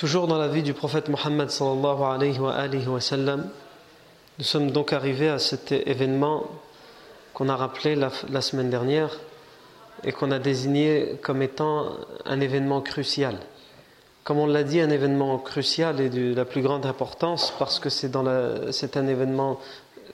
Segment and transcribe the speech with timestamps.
[0.00, 1.50] Toujours dans la vie du prophète Mohammed
[4.38, 6.46] nous sommes donc arrivés à cet événement
[7.34, 9.10] qu'on a rappelé la, la semaine dernière
[10.02, 13.40] et qu'on a désigné comme étant un événement crucial.
[14.24, 17.90] Comme on l'a dit, un événement crucial et de la plus grande importance parce que
[17.90, 19.60] c'est un événement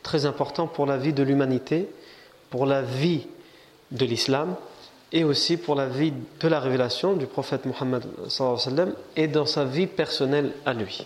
[0.03, 1.89] très important pour la vie de l'humanité,
[2.51, 3.29] pour la vie
[3.93, 4.57] de l'islam
[5.13, 8.05] et aussi pour la vie de la révélation du prophète Mohammed
[9.17, 11.05] et dans sa vie personnelle à lui.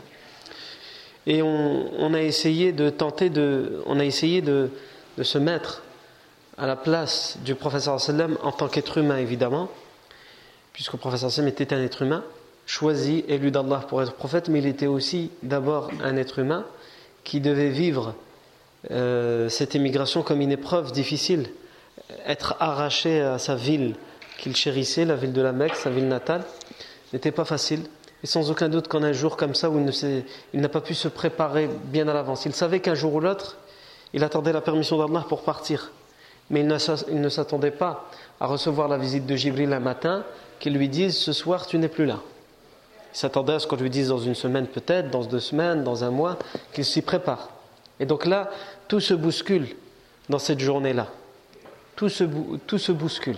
[1.26, 4.70] Et on, a essayé de tenter de, on a essayé de
[5.22, 5.82] se mettre
[6.56, 9.68] à la place du prophète en tant qu'être humain évidemment,
[10.72, 12.24] puisque le prophète était un être humain
[12.70, 16.64] choisi, élu d'Allah pour être prophète, mais il était aussi d'abord un être humain
[17.24, 18.14] qui devait vivre
[18.92, 21.50] euh, cette émigration comme une épreuve difficile
[22.26, 23.94] être arraché à sa ville
[24.38, 26.44] qu'il chérissait, la ville de la Mecque, sa ville natale,
[27.12, 27.82] n'était pas facile.
[28.22, 31.08] Et sans aucun doute qu'en un jour comme ça, où il n'a pas pu se
[31.08, 32.44] préparer bien à l'avance.
[32.44, 33.56] Il savait qu'un jour ou l'autre,
[34.12, 35.90] il attendait la permission d'Allah pour partir.
[36.50, 38.10] Mais il ne s'attendait pas
[38.40, 40.24] à recevoir la visite de Jibril un matin,
[40.58, 42.20] qu'il lui dise Ce soir, tu n'es plus là.
[43.14, 46.04] Il s'attendait à ce qu'on lui dise dans une semaine peut-être, dans deux semaines, dans
[46.04, 46.38] un mois,
[46.72, 47.50] qu'il s'y prépare.
[47.98, 48.50] Et donc là,
[48.88, 49.68] tout se bouscule
[50.28, 51.08] dans cette journée-là
[52.00, 53.36] tout se, bouscule.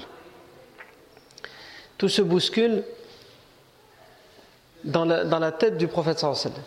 [1.99, 2.84] Tout se bouscule
[4.84, 6.61] dans la, dans la tête du prophète sallallahu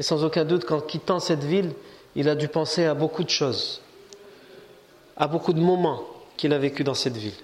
[0.00, 1.74] Et sans aucun doute, qu'en quittant cette ville,
[2.16, 3.82] il a dû penser à beaucoup de choses,
[5.16, 6.02] à beaucoup de moments
[6.36, 7.38] qu'il a vécu dans cette ville.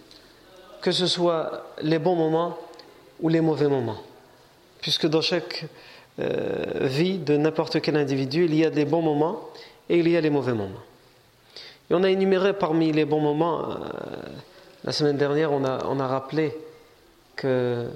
[0.83, 2.59] Que ce soit les bons moments
[3.21, 4.03] ou les mauvais moments.
[4.81, 5.67] Puisque dans chaque
[6.19, 9.51] euh, vie de n'importe quel individu, il y a des bons moments
[9.89, 10.83] et il y a les mauvais moments.
[11.91, 13.75] Et on a énuméré parmi les bons moments, euh,
[14.85, 16.57] la semaine dernière, on a, rappelé
[17.35, 17.89] que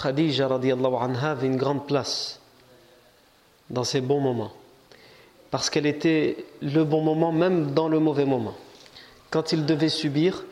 [0.00, 2.40] Khadija anha avait une grande place
[3.68, 4.52] dans ces bons moments.
[5.50, 8.54] Parce qu'elle était le bon moment, même dans le mauvais moment.
[9.30, 10.44] Quand il devait subir,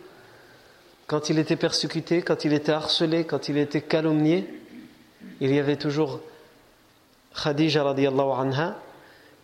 [1.06, 4.48] quand il était persécuté, quand il était harcelé, quand il était calomnié,
[5.40, 6.18] il y avait toujours
[7.40, 8.76] Khadija anha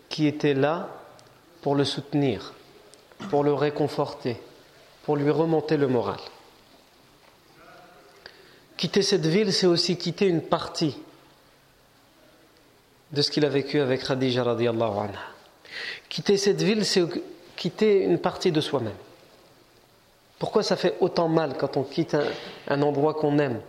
[0.08, 0.88] qui était là
[1.62, 2.54] pour le soutenir
[3.28, 4.36] pour le réconforter,
[5.04, 6.18] pour lui remonter le moral.
[8.76, 10.96] Quitter cette ville, c'est aussi quitter une partie
[13.12, 15.20] de ce qu'il a vécu avec Khadija radiallahu anha.
[16.08, 17.04] Quitter cette ville, c'est
[17.56, 18.96] quitter une partie de soi-même.
[20.38, 22.16] Pourquoi ça fait autant mal quand on quitte
[22.68, 23.60] un, endroit qu'on aime?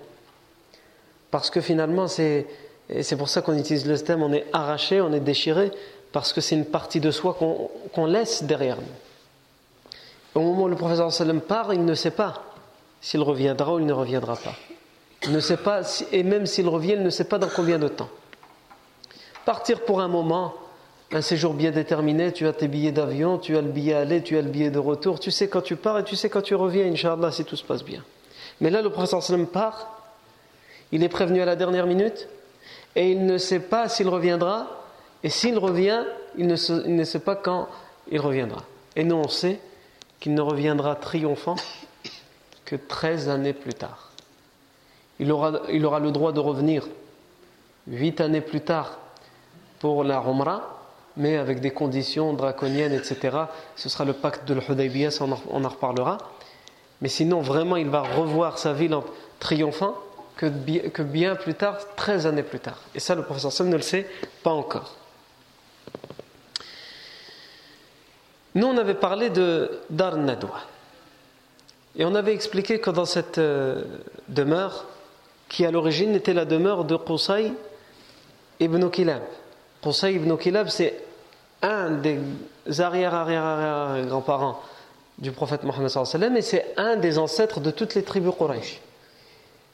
[1.29, 2.47] Parce que finalement, c'est,
[3.01, 5.71] c'est pour ça qu'on utilise le thème, on est arraché, on est déchiré,
[6.13, 7.37] parce que c'est une partie de soi
[7.93, 9.10] qu'on laisse derrière nous.
[10.33, 12.43] Au moment où le professeur sallam part, il ne sait pas
[13.01, 14.53] s'il reviendra ou il ne reviendra pas.
[15.23, 15.81] Il ne sait pas,
[16.11, 18.09] et même s'il revient, il ne sait pas dans combien de temps.
[19.45, 20.53] Partir pour un moment,
[21.11, 24.37] un séjour bien déterminé, tu as tes billets d'avion, tu as le billet aller, tu
[24.37, 26.55] as le billet de retour, tu sais quand tu pars et tu sais quand tu
[26.55, 28.03] reviens, Inch'Allah, si tout se passe bien.
[28.61, 30.01] Mais là, le professeur sallam part,
[30.91, 32.27] il est prévenu à la dernière minute,
[32.95, 34.67] et il ne sait pas s'il reviendra,
[35.23, 36.03] et s'il revient,
[36.37, 36.55] il ne,
[36.85, 37.67] il ne sait pas quand
[38.09, 38.63] il reviendra.
[38.95, 39.59] Et nous, on sait
[40.21, 41.57] qu'il ne reviendra triomphant
[42.63, 44.11] que 13 années plus tard.
[45.19, 46.87] Il aura, il aura le droit de revenir
[47.87, 48.97] 8 années plus tard
[49.79, 50.79] pour la Umrah,
[51.17, 53.37] mais avec des conditions draconiennes, etc.
[53.75, 56.17] Ce sera le pacte de l'Hudaybiyah, on, on en reparlera.
[57.01, 59.03] Mais sinon, vraiment, il va revoir sa ville en
[59.39, 59.95] triomphant
[60.37, 62.79] que bien, plus tard, 13 années plus tard.
[62.95, 64.07] Et ça, le professeur Sam ne le sait
[64.43, 64.95] pas encore.
[68.55, 70.59] Nous, on avait parlé de Dar Nadwa.
[71.95, 73.83] Et on avait expliqué que dans cette euh,
[74.27, 74.85] demeure,
[75.49, 77.51] qui à l'origine était la demeure de Qusay
[78.59, 79.23] ibn Kilab.
[79.83, 81.03] Qusay ibn Kilab, c'est
[81.61, 82.19] un des
[82.79, 84.61] arrière-arrière-arrière-grands-parents
[85.17, 85.91] du prophète Mohammed
[86.37, 88.79] et c'est un des ancêtres de toutes les tribus Quraysh.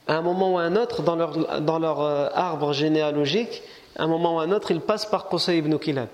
[0.07, 3.61] À un moment ou à un autre, dans leur, dans leur euh, arbre généalogique,
[3.95, 6.07] à un moment ou à un autre, ils passent par Qusay ibn Kilab.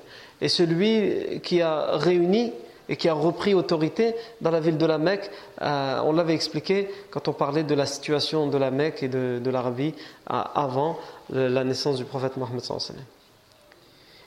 [0.43, 2.51] Et celui qui a réuni
[2.89, 5.31] et qui a repris autorité dans la ville de la Mecque.
[5.61, 9.49] Euh, on l'avait expliqué quand on parlait de la situation de la Mecque et de,
[9.49, 9.95] l'Arabie
[10.29, 10.99] euh, avant
[11.29, 12.61] la naissance du prophète Mohammed.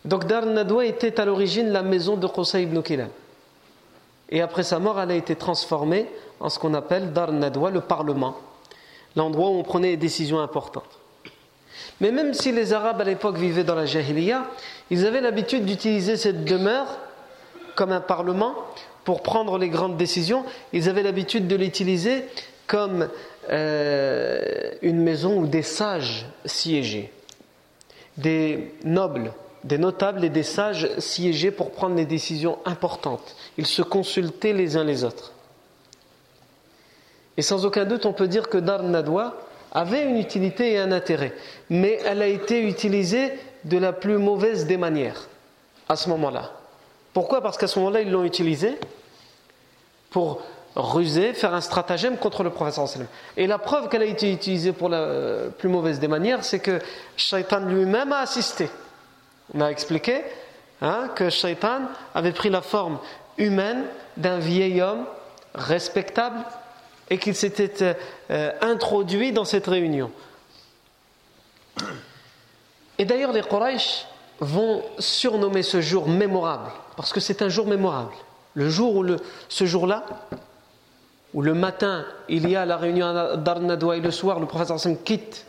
[0.07, 3.11] Donc Dar Nadwa était à l'origine la maison de Qusay ibn Kilab.
[4.31, 6.07] Et après sa mort, elle a été transformée
[6.41, 8.37] en ce qu'on appelle Dar Nadwa, le Parlement,
[9.17, 10.99] l'endroit où on prenait des décisions importantes.
[12.01, 14.47] Mais même si les Arabes à l'époque vivaient dans la Jahiliya,
[14.91, 16.99] ils avaient l'habitude d'utiliser cette demeure
[17.75, 18.55] comme un parlement
[19.05, 20.45] pour prendre les grandes décisions.
[20.73, 22.25] Ils avaient l'habitude de l'utiliser
[22.67, 23.09] comme
[23.51, 27.13] euh, une maison où des sages siégeaient,
[28.17, 33.37] des nobles, des notables et des sages siégeaient pour prendre des décisions importantes.
[33.59, 35.33] Ils se consultaient les uns les autres.
[37.37, 39.37] Et sans aucun doute, on peut dire que Dar Nadwa
[39.73, 41.35] avait une utilité et un intérêt,
[41.69, 43.33] mais elle a été utilisée
[43.67, 45.29] de la plus mauvaise des manières
[45.89, 46.53] à ce moment-là.
[47.13, 47.43] Pourquoi?
[47.43, 48.79] Parce qu'à ce moment-là, ils l'ont utilisé
[50.11, 50.43] pour
[50.77, 52.87] ruser, faire un stratagème contre le professeur
[53.37, 56.79] Et la preuve qu'elle a été utilisée pour la plus mauvaise des manières, c'est que
[57.17, 58.69] Shaitan lui-même a assisté.
[59.55, 60.23] On a expliqué
[60.83, 61.83] hein, que Shaitan
[62.15, 62.99] avait pris la forme
[63.39, 63.85] humaine
[64.17, 65.07] d'un vieil homme
[65.55, 66.45] respectable
[67.09, 67.97] et qu'il s'était
[68.31, 70.11] euh, introduit dans cette réunion.
[72.99, 74.07] Et d'ailleurs, les Quraysh
[74.41, 78.13] vont surnommer ce jour mémorable parce que c'est un jour mémorable.
[78.55, 79.17] Le jour où le,
[79.49, 80.05] ce jour-là,
[81.35, 84.71] où le matin il y a la réunion à Darnadwa et le soir le prophète
[84.71, 85.47] Hassan quitte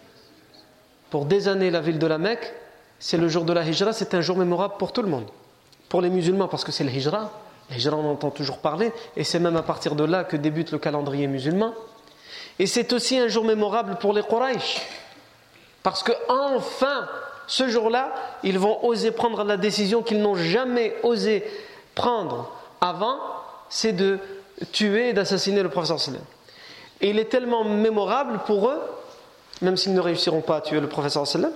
[1.10, 2.54] pour des années la ville de la Mecque,
[3.00, 5.26] c'est le jour de la Hijra, c'est un jour mémorable pour tout le monde.
[5.88, 7.32] Pour les musulmans, parce que c'est le Hijra,
[7.70, 10.72] le Hijra on entend toujours parler, et c'est même à partir de là que débute
[10.72, 11.74] le calendrier musulman.
[12.60, 14.82] Et c'est aussi un jour mémorable pour les Quraysh,
[15.82, 17.08] parce que enfin
[17.48, 18.14] ce jour-là,
[18.44, 21.44] ils vont oser prendre la décision qu'ils n'ont jamais osé
[21.96, 22.52] prendre
[22.82, 23.18] avant,
[23.70, 24.20] c'est de
[24.72, 26.22] tuer et d'assassiner le professeur sallam.
[27.00, 28.82] Et il est tellement mémorable pour eux,
[29.62, 31.52] même s'ils ne réussiront pas à tuer le professeur sallam,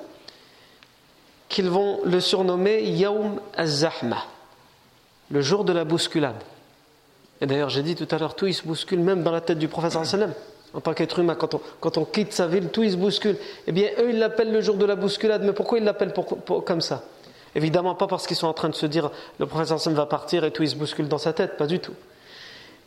[1.49, 4.23] qu'ils vont le surnommer Yaoum az-Zahma,
[5.29, 6.41] le jour de la bousculade.
[7.41, 9.59] Et d'ailleurs, j'ai dit tout à l'heure, tout il se bouscule même dans la tête
[9.59, 10.33] du professeur sallam
[10.73, 13.35] en tant qu'être humain, quand on, quitte sa ville, tout il se bouscule.
[13.67, 16.13] Eh bien, eux, ils l'appellent le jour de la bousculade, mais pourquoi ils l'appellent
[16.65, 17.03] comme ça?
[17.55, 20.45] Évidemment, pas parce qu'ils sont en train de se dire le professeur Sam va partir
[20.45, 21.93] et tout il se bouscule dans sa tête, pas du tout.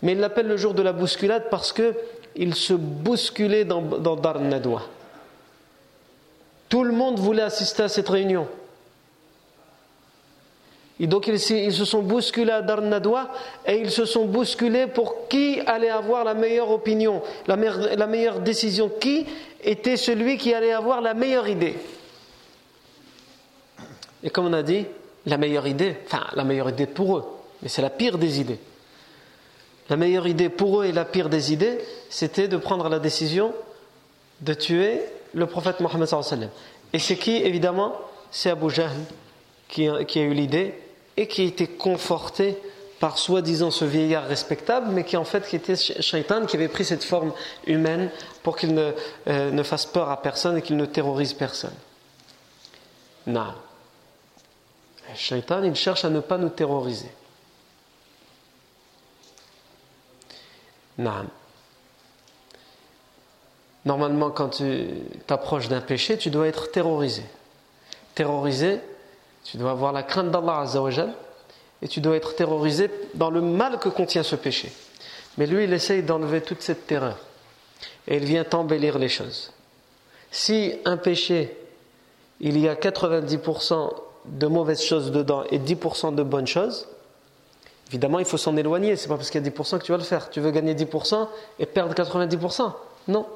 [0.01, 4.39] Mais ils l'appellent le jour de la bousculade parce qu'ils se bousculaient dans, dans Dar.
[6.71, 8.49] Tout le monde voulait assister à cette réunion.
[11.01, 13.33] Et donc ils, se sont bousculés à Darnadwa
[13.67, 18.89] et ils se sont bousculés pour qui allait avoir la meilleure opinion, la meilleure, décision,
[19.01, 19.27] qui
[19.63, 21.75] était celui qui allait avoir la meilleure idée?
[24.23, 24.87] Et comme on a dit,
[25.27, 27.25] la meilleure idée, enfin la meilleure idée pour eux,
[27.61, 28.61] mais c'est la pire des idées.
[29.91, 33.53] La meilleure idée pour eux et la pire des idées, c'était de prendre la décision
[34.43, 35.01] de tuer
[35.35, 36.09] le prophète Mohammed.
[36.93, 37.95] Et c'est qui, évidemment?
[38.31, 38.93] C'est Abu Jahl
[39.69, 40.75] qui a eu l'idée
[41.17, 42.57] et qui était conforté
[43.01, 46.85] par soi-disant ce vieillard respectable, mais qui en fait qui était shaitan, qui avait pris
[46.85, 47.33] cette forme
[47.67, 48.11] humaine
[48.43, 48.93] pour qu'il ne,
[49.29, 51.75] euh, ne fasse peur à personne et qu'il ne terrorise personne.
[53.27, 53.55] Non.
[55.15, 57.11] Shaitan, il cherche à ne pas nous terroriser.
[60.99, 61.27] Non.
[63.85, 64.87] Normalement, quand tu
[65.27, 67.25] t'approches d'un péché, tu dois être terrorisé.
[68.15, 68.81] Terrorisé,
[69.45, 71.13] tu dois avoir la crainte d'Allah Azzawajal
[71.83, 74.73] et tu dois être terrorisé dans le mal que contient ce péché.
[75.37, 77.19] Mais lui, il essaye d'enlever toute cette terreur
[78.09, 79.53] et il vient embellir les choses.
[80.31, 81.57] Si un péché,
[82.41, 83.91] il y a 90%
[84.27, 86.89] de mauvaises choses dedans et 10% de bonnes choses,
[87.89, 88.97] évidemment, il faut s'en éloigner.
[88.97, 90.31] C'est pas parce qu'il y a 10% que tu vas le faire.
[90.31, 92.73] Tu veux gagner 10% et perdre 90%.
[93.09, 93.27] Non.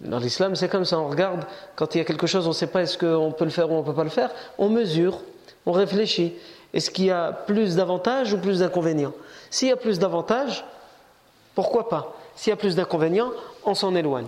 [0.00, 0.98] Dans l'islam, c'est comme ça.
[0.98, 3.44] On regarde, quand il y a quelque chose, on ne sait pas est-ce qu'on peut
[3.44, 4.30] le faire ou on ne peut pas le faire.
[4.58, 5.20] On mesure,
[5.64, 6.34] on réfléchit.
[6.74, 9.14] Est-ce qu'il y a plus d'avantages ou plus d'inconvénients?
[9.50, 10.64] S'il y a plus d'avantages,
[11.54, 12.14] pourquoi pas?
[12.34, 13.32] S'il y a plus d'inconvénients,
[13.64, 14.26] on s'en éloigne.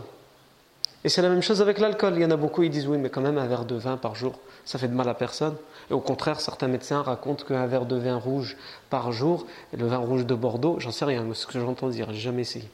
[1.04, 2.14] Et c'est la même chose avec l'alcool.
[2.16, 3.96] Il y en a beaucoup, ils disent oui, mais quand même un verre de vin
[3.96, 5.54] par jour, ça fait de mal à personne.
[5.90, 8.56] Et au contraire, certains médecins racontent qu'un verre de vin rouge
[8.90, 9.46] par jour,
[9.76, 12.68] le vin rouge de Bordeaux, j'en sais rien, ce que j'entends dire, j'ai jamais essayé.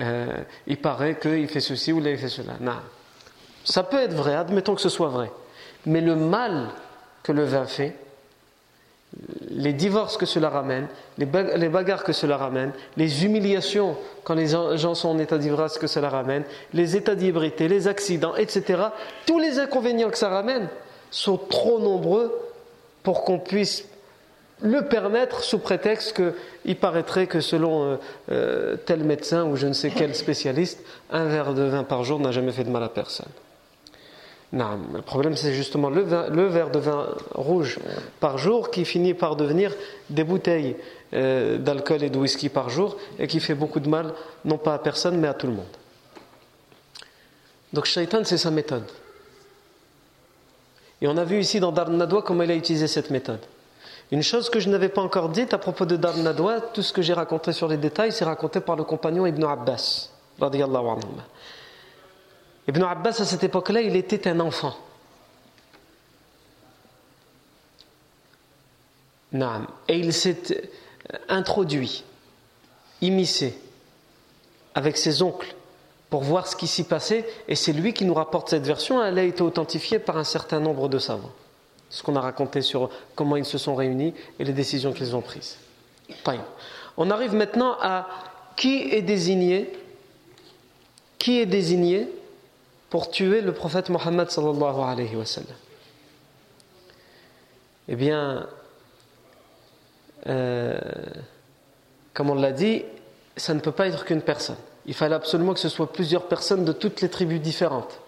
[0.00, 0.26] Euh,
[0.66, 2.54] il paraît qu'il fait ceci ou il fait cela.
[2.60, 2.76] Non.
[3.64, 5.30] Ça peut être vrai, admettons que ce soit vrai.
[5.86, 6.68] Mais le mal
[7.22, 7.94] que le vin fait,
[9.50, 14.94] les divorces que cela ramène, les bagarres que cela ramène, les humiliations quand les gens
[14.94, 18.82] sont en état d'ivresse que cela ramène, les états d'hybrité, les accidents, etc.
[19.26, 20.68] Tous les inconvénients que ça ramène
[21.10, 22.38] sont trop nombreux
[23.02, 23.86] pour qu'on puisse
[24.60, 27.96] le permettre sous prétexte qu'il paraîtrait que selon euh,
[28.30, 32.18] euh, tel médecin ou je ne sais quel spécialiste, un verre de vin par jour
[32.18, 33.28] n'a jamais fait de mal à personne.
[34.52, 37.78] Non, le problème c'est justement le, verre de vin rouge
[38.18, 39.74] par jour qui finit par devenir
[40.08, 40.76] des bouteilles
[41.12, 44.14] euh, d'alcool et de whisky par jour et qui fait beaucoup de mal,
[44.46, 45.66] non pas à personne mais à tout le monde.
[47.74, 48.84] Donc Shaitan c'est sa méthode.
[51.00, 53.40] Et on a vu ici dans Dar Nadwa comment il a utilisé cette méthode.
[54.10, 56.92] Une chose que je n'avais pas encore dite à propos de Dar Nadwa, tout ce
[56.92, 60.10] que j'ai raconté sur les détails, c'est raconté par le compagnon Ibn Abbas.
[60.40, 64.74] Ibn Abbas, à cette époque-là, il était un enfant.
[69.88, 70.70] Et il s'est
[71.28, 72.02] introduit,
[73.02, 73.58] immiscé,
[74.74, 75.54] avec ses oncles,
[76.08, 77.28] pour voir ce qui s'y passait.
[77.46, 79.04] Et c'est lui qui nous rapporte cette version.
[79.04, 81.32] Elle a été authentifiée par un certain nombre de savants.
[81.90, 85.22] Ce qu'on a raconté sur comment ils se sont réunis et les décisions qu'ils ont
[85.22, 85.56] prises.
[86.96, 88.08] On arrive maintenant à
[88.56, 89.70] qui est désigné,
[92.90, 95.24] pour tuer le prophète Mohammed sallallahu alayhi wa
[97.88, 98.46] Eh bien,
[100.26, 100.78] euh,
[102.14, 102.82] comme on l'a dit,
[103.36, 104.56] ça ne peut pas être qu'une personne.
[104.86, 108.00] Il fallait absolument que ce soit plusieurs personnes de toutes les tribus différentes.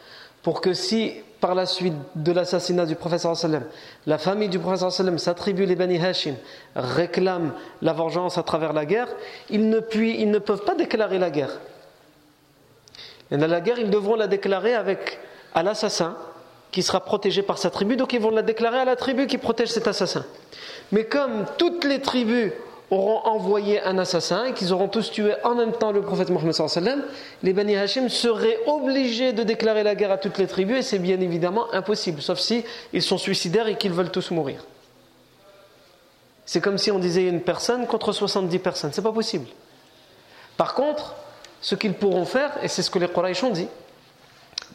[0.42, 3.64] Pour que si, par la suite de l'assassinat du prophète sallam,
[4.06, 6.35] la famille du prophète sallam, sa tribu, les Bani Hashim,
[6.76, 9.09] réclame la vengeance à travers la guerre,
[9.49, 11.59] ils ne, ils ne peuvent pas déclarer la guerre.
[13.30, 15.18] Et dans la guerre, ils devront la déclarer avec,
[15.54, 16.16] à l'assassin
[16.70, 19.38] qui sera protégé par sa tribu, donc ils vont la déclarer à la tribu qui
[19.38, 20.25] protège cet assassin.
[20.92, 22.52] Mais comme toutes les tribus
[22.90, 26.54] auront envoyé un assassin et qu'ils auront tous tué en même temps le prophète Mohammed
[27.42, 30.99] les Bani Hashim seraient obligés de déclarer la guerre à toutes les tribus et c'est
[30.99, 34.64] bien évidemment impossible, sauf si ils sont suicidaires et qu'ils veulent tous mourir.
[36.44, 39.47] C'est comme si on disait une personne contre 70 personnes, c'est pas possible.
[40.56, 41.14] Par contre,
[41.61, 43.68] ce qu'ils pourront faire, et c'est ce que les Quraysh ont dit,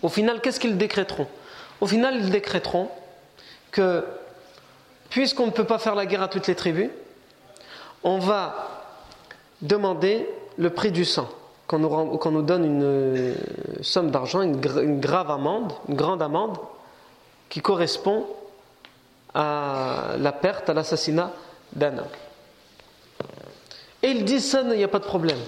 [0.02, 1.28] au final, qu'est-ce qu'ils décréteront?
[1.82, 2.90] Au final, ils décréteront
[3.72, 4.06] que,
[5.10, 6.90] puisqu'on ne peut pas faire la guerre à toutes les tribus,
[8.06, 8.70] on va
[9.62, 11.28] demander le prix du sang,
[11.68, 13.36] qu'on nous, donne une euh,
[13.82, 14.62] somme d'argent, une,
[15.00, 16.58] grave amende, une grande amende,
[17.50, 18.28] qui correspond
[19.34, 21.34] à la perte, à l'assassinat
[21.74, 22.06] d'un homme.
[24.04, 25.40] Et ils disent ça, il n'y a pas de problème.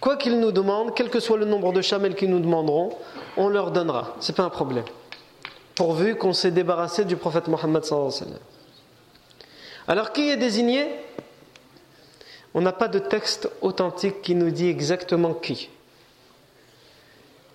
[0.00, 2.92] Quoi qu'ils nous demandent, quel que soit le nombre de chamelles qu'ils nous demanderont,
[3.36, 4.14] on leur donnera.
[4.20, 4.84] Ce n'est pas un problème.
[5.74, 7.82] Pourvu qu'on s'est débarrassé du prophète Mohammed
[9.88, 10.86] Alors qui est désigné?
[12.56, 15.68] On n'a pas de texte authentique qui nous dit exactement qui.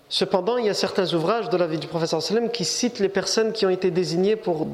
[0.10, 2.14] Cependant, il y a certains ouvrages de la vie du prophète
[2.54, 4.68] qui citent les personnes qui ont été désignées pour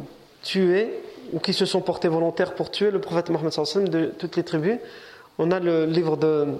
[0.43, 0.99] tuer
[1.31, 4.79] ou qui se sont portées volontaires pour tuer le prophète Mohammed de toutes les tribus.
[5.37, 6.57] On a le livre de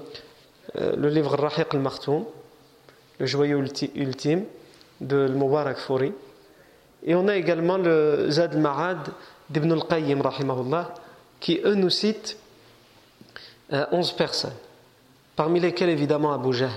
[0.78, 2.24] euh, le livre Rahiq al-Martoum,
[3.20, 3.62] le joyau
[3.96, 4.46] ultime
[5.02, 6.14] de Mubarak Fouri.
[7.04, 9.10] Et on a également le Zad Ma'ad
[9.50, 10.22] d'Ibn al-Qayyim,
[11.42, 12.38] qui eux nous citent
[13.72, 14.56] 11 euh, personnes,
[15.36, 16.70] parmi lesquelles évidemment Abu Jahl.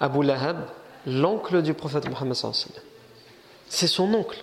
[0.00, 0.64] Abu Lahab,
[1.06, 2.36] l'oncle du prophète Mohammed.
[3.68, 4.42] C'est son oncle.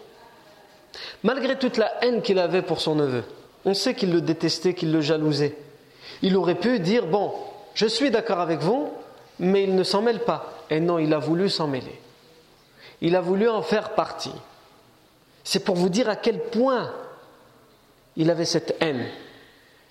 [1.24, 3.24] Malgré toute la haine qu'il avait pour son neveu,
[3.66, 5.58] on sait qu'il le détestait, qu'il le jalousait.
[6.22, 7.34] Il aurait pu dire, bon,
[7.74, 8.90] je suis d'accord avec vous,
[9.40, 10.54] mais il ne s'en mêle pas.
[10.70, 12.00] Et non, il a voulu s'en mêler.
[13.02, 14.34] Il a voulu en faire partie.
[15.44, 16.92] C'est pour vous dire à quel point
[18.16, 19.06] il avait cette haine.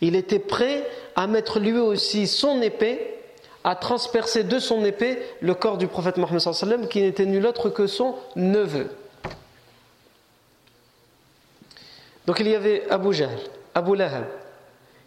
[0.01, 3.15] Il était prêt à mettre lui aussi son épée,
[3.65, 7.87] à transpercer de son épée le corps du prophète Mohammed qui n'était nul autre que
[7.87, 8.89] son neveu.
[12.27, 13.39] Donc il y avait Abu Jahl,
[13.75, 14.25] Abu Lahab,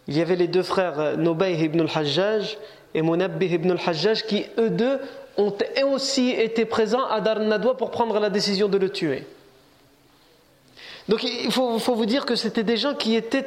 [0.08, 2.58] il y avait les deux frères euh, Nobay ibn al-Hajjaj
[2.94, 4.98] et Munabbih ibn al-Hajjaj qui, eux deux,
[5.36, 5.54] ont
[5.92, 9.24] aussi été présents à Dar Nadwa pour prendre la décision de le tuer.
[11.08, 13.46] Donc il faut, vous dire que c'était des gens qui étaient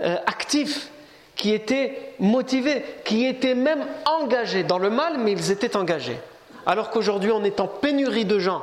[0.00, 0.90] euh, actifs,
[1.38, 6.18] qui étaient motivés, qui étaient même engagés dans le mal, mais ils étaient engagés.
[6.66, 8.62] Alors qu'aujourd'hui on est en pénurie de gens.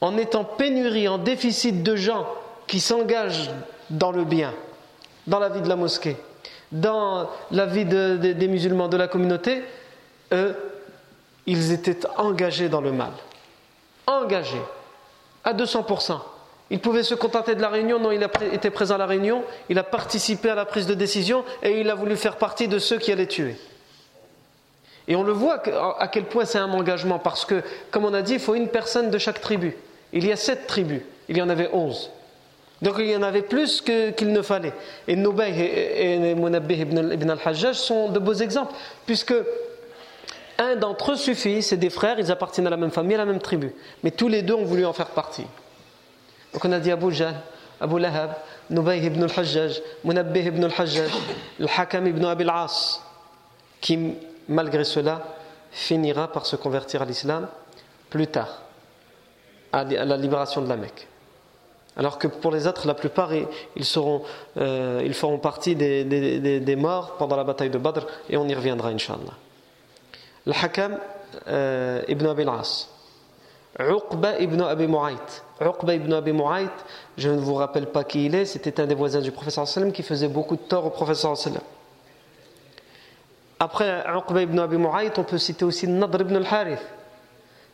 [0.00, 2.26] On est en pénurie, en déficit de gens
[2.66, 3.50] qui s'engagent
[3.90, 4.54] dans le bien,
[5.26, 6.16] dans la vie de la mosquée,
[6.72, 9.62] dans la vie des musulmans de la communauté,
[10.32, 10.56] eux,
[11.46, 13.12] ils étaient engagés dans le mal.
[14.06, 14.62] Engagés.
[15.44, 16.18] À 200%.
[16.70, 19.42] Il pouvait se contenter de la réunion, non, il a été présent à la réunion,
[19.70, 22.78] il a participé à la prise de décision et il a voulu faire partie de
[22.78, 23.56] ceux qui allaient tuer.
[25.08, 25.62] Et on le voit
[25.98, 28.68] à quel point c'est un engagement, parce que, comme on a dit, il faut une
[28.68, 29.74] personne de chaque tribu.
[30.12, 32.10] Il y a sept tribus, il y en avait onze.
[32.82, 34.74] Donc il y en avait plus qu'il ne fallait.
[35.08, 38.74] Et Nubay et, Munabbih ibn al-Hajjaj sont de beaux exemples,
[39.06, 39.34] puisque
[40.58, 43.24] un d'entre eux suffit, c'est des frères, ils appartiennent à la même famille, à la
[43.24, 43.72] même tribu.
[44.04, 45.46] Mais tous les deux ont voulu en faire partie.
[46.52, 47.34] Donc on a dit Abu Jahl,
[47.80, 48.34] Abu Lahab,
[48.70, 51.10] Nubay ibn al-Hajjaj, Munabbih ibn al-Hajjaj,
[51.60, 53.02] Al-Hakam ibn Abil As,
[53.80, 54.14] qui,
[54.48, 55.22] malgré cela,
[55.70, 57.48] finira par se convertir à l'islam
[58.10, 58.62] plus tard,
[59.72, 61.06] à la libération de la Mecque.
[61.96, 64.22] Alors que pour les autres, la plupart, ils, seront,
[64.56, 68.46] euh, ils feront partie des, des, des, morts pendant la bataille de Badr, et on
[68.46, 69.34] y reviendra, Inch'Allah.
[70.46, 70.98] Le Hakam
[71.48, 72.88] euh, ibn Abi al-As.
[73.78, 75.44] Uqba ibn Abi Mu'ayt.
[75.60, 76.70] Uqba ibn Abi Mu'ayt,
[77.16, 79.92] je ne vous rappelle pas qui il est, c'était un des voisins du professeur sallam
[79.92, 81.62] qui faisait beaucoup de tort au professeur sallam.
[83.60, 86.84] Après Uqba ibn Abi Mu'ayt, on peut citer aussi Nadr ibn al-Harith.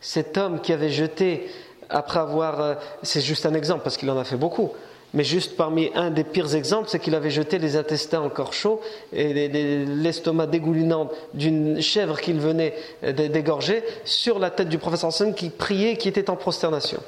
[0.00, 1.50] Cet homme qui avait jeté
[1.88, 4.72] après avoir, euh, c'est juste un exemple parce qu'il en a fait beaucoup,
[5.14, 8.80] mais juste parmi un des pires exemples, c'est qu'il avait jeté les intestins encore chauds
[9.12, 12.74] et l'estomac dégoulinant d'une chèvre qu'il venait
[13.04, 17.00] euh, d'égorger sur la tête du professeur Hassan qui priait, qui était en prosternation.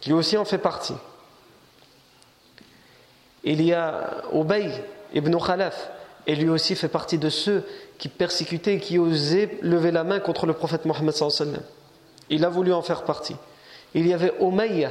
[0.00, 0.94] Qui aussi en fait partie.
[3.44, 4.70] Il y a Obey
[5.14, 5.90] ibn Khalaf,
[6.26, 7.64] et lui aussi fait partie de ceux
[7.98, 11.14] qui persécutaient, qui osaient lever la main contre le prophète Mohammed
[12.30, 13.36] il a voulu en faire partie.
[13.92, 14.90] Il y avait Umayya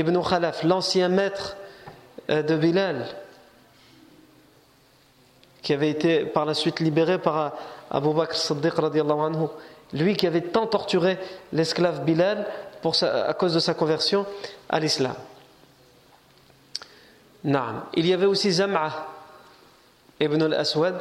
[0.00, 1.56] ibn Khalaf, l'ancien maître
[2.30, 3.06] euh, de Bilal,
[5.62, 7.52] qui avait été par la suite libéré par
[7.90, 9.46] Abu Bakr Siddiq anhu.
[9.92, 11.18] Lui qui avait tant torturé
[11.52, 12.46] l'esclave Bilal
[13.02, 14.26] à cause de sa conversion
[14.68, 15.14] à l'islam.
[17.44, 19.08] Il y avait aussi Zam'a
[20.20, 21.00] ibn al-Aswad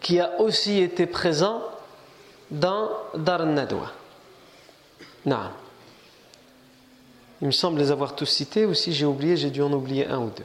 [0.00, 1.62] qui a aussi été présent
[2.50, 3.92] dans Dar Nadwa.
[7.42, 10.06] Il me semble les avoir tous cités, ou si j'ai oublié, j'ai dû en oublier
[10.06, 10.44] un ou deux.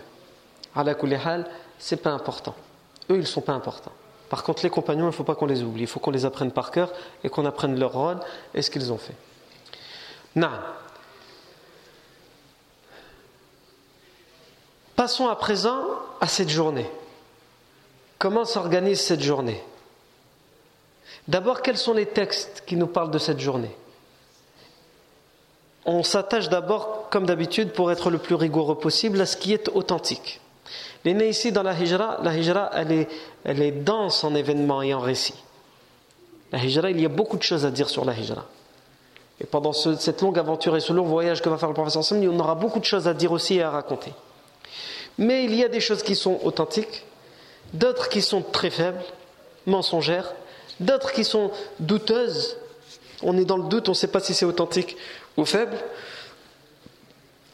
[0.75, 1.43] Ala ce
[1.77, 2.55] c'est pas important.
[3.11, 3.91] Eux, ils sont pas importants.
[4.29, 5.83] Par contre, les compagnons, il ne faut pas qu'on les oublie.
[5.83, 6.91] Il faut qu'on les apprenne par cœur
[7.23, 8.19] et qu'on apprenne leur rôle
[8.55, 9.13] et ce qu'ils ont fait.
[10.35, 10.49] Non.
[14.95, 15.83] Passons à présent
[16.19, 16.89] à cette journée.
[18.17, 19.63] Comment s'organise cette journée?
[21.27, 23.75] D'abord, quels sont les textes qui nous parlent de cette journée?
[25.87, 29.69] On s'attache d'abord, comme d'habitude, pour être le plus rigoureux possible, à ce qui est
[29.69, 30.41] authentique.
[31.05, 33.07] Les nés ici dans la hijra, la hijra, elle est,
[33.45, 35.41] elle est dense en événements et en récits.
[36.51, 38.45] La hijra, il y a beaucoup de choses à dire sur la hijra.
[39.39, 42.21] Et pendant cette longue aventure et ce long voyage que va faire le professeur Sam,
[42.27, 44.11] on aura beaucoup de choses à dire aussi et à raconter.
[45.17, 47.05] Mais il y a des choses qui sont authentiques,
[47.73, 49.01] d'autres qui sont très faibles,
[49.65, 50.33] mensongères,
[50.79, 52.57] d'autres qui sont douteuses.
[53.23, 54.97] On est dans le doute, on ne sait pas si c'est authentique
[55.37, 55.77] ou faible.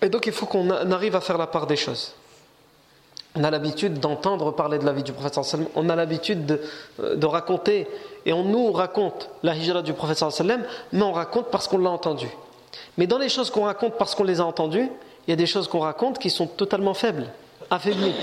[0.01, 2.13] Et donc il faut qu'on arrive à faire la part des choses.
[3.35, 6.61] On a l'habitude d'entendre parler de la vie du prophète sallam, on a l'habitude de,
[6.99, 7.87] euh, de, raconter,
[8.27, 11.89] et on nous raconte la hijra du prophète sallam, mais on raconte parce qu'on l'a
[11.89, 12.27] entendu.
[12.97, 14.87] Mais dans les choses qu'on raconte parce qu'on les a entendues,
[15.27, 17.27] il y a des choses qu'on raconte qui sont totalement faibles
[17.73, 18.13] affaibli,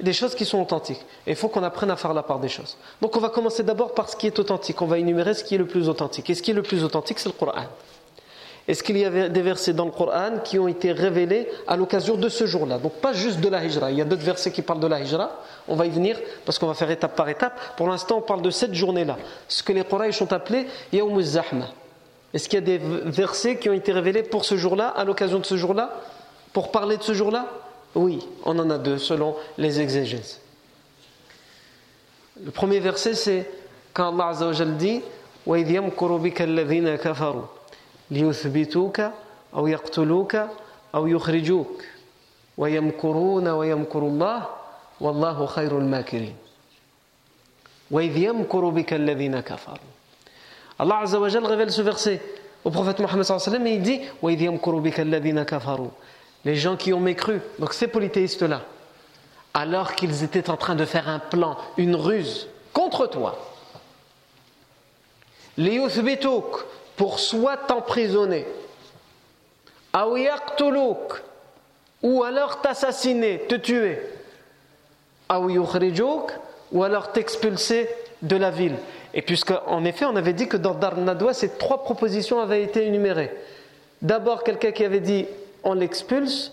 [0.00, 1.04] des choses qui sont authentiques.
[1.26, 2.76] Et il faut qu'on apprenne à faire la part des choses.
[3.00, 4.80] Donc on va commencer d'abord par ce qui est authentique.
[4.82, 6.30] On va énumérer ce qui est le plus authentique.
[6.30, 7.64] Et ce qui est le plus authentique, c'est le Coran.
[8.68, 12.16] Est-ce qu'il y avait des versets dans le Coran qui ont été révélés à l'occasion
[12.16, 12.78] de ce jour-là?
[12.78, 13.90] Donc pas juste de la hijra.
[13.90, 15.30] Il y a d'autres versets qui parlent de la hijra.
[15.66, 17.58] On va y venir parce qu'on va faire étape par étape.
[17.76, 19.16] Pour l'instant, on parle de cette journée-là.
[19.48, 21.66] Ce que les Quraysh sont appelés Yaoum Zahma.
[22.32, 25.40] Est-ce qu'il y a des versets qui ont été révélés pour ce jour-là, à l'occasion
[25.40, 26.00] de ce jour-là?
[26.52, 27.46] Pour parler de ce jour-là?
[27.96, 30.40] Oui, on en a deux selon les exégèses.
[32.44, 33.50] Le premier verset, c'est
[33.92, 35.02] quand Allah dit
[35.46, 35.58] «Wa»
[38.10, 39.00] ليثبتوك
[39.54, 40.36] أو يقتلوك
[40.94, 41.84] أو يخرجوك.
[42.58, 44.48] ويمكرون ويمكر الله
[45.00, 46.36] والله خير الماكرين.
[47.90, 49.90] وإذ يمكر بك الذين كفروا.
[50.80, 52.18] الله عز وجل غفل سو فيرسي
[52.66, 55.90] محمد صلى الله عليه وسلم يدي وإذ يمكر بك الذين كفروا.
[56.44, 58.62] Les gens qui ont mécru donc ces polythéistes là
[59.54, 63.38] alors qu'ils étaient en train de faire un plan une ruse contre toi.
[65.58, 66.64] ليثبتوك
[67.00, 68.44] pour soit t'emprisonner,
[72.02, 73.98] ou alors t'assassiner, te tuer,
[75.30, 77.88] ou alors t'expulser
[78.20, 78.76] de la ville.
[79.14, 82.84] Et puisqu'en effet, on avait dit que dans Dar Nadwa, ces trois propositions avaient été
[82.84, 83.34] énumérées.
[84.02, 85.24] D'abord, quelqu'un qui avait dit
[85.64, 86.52] on l'expulse,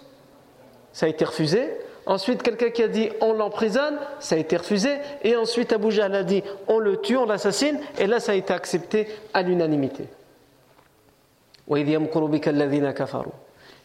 [0.94, 1.70] ça a été refusé.
[2.06, 4.92] Ensuite, quelqu'un qui a dit on l'emprisonne, ça a été refusé.
[5.26, 7.82] Et ensuite, Abu a dit on le tue, on l'assassine.
[8.00, 10.08] Et là, ça a été accepté à l'unanimité.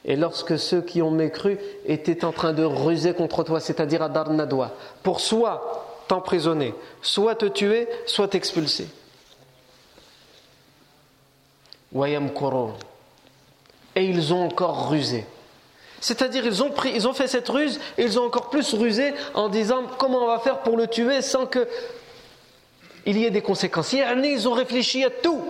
[0.05, 4.09] Et lorsque ceux qui ont mécru étaient en train de ruser contre toi, c'est-à-dire à
[4.09, 8.87] Dar Nadwa, pour soit t'emprisonner, soit te tuer, soit t'expulser.
[13.95, 15.27] Et ils ont encore rusé.
[16.01, 19.15] C'est-à-dire ils ont pris, ils ont fait cette ruse et ils ont encore plus rusé
[19.35, 21.69] en disant comment on va faire pour le tuer sans que
[23.07, 23.93] il y ait des conséquences.
[23.93, 25.43] Ils ont réfléchi à tout.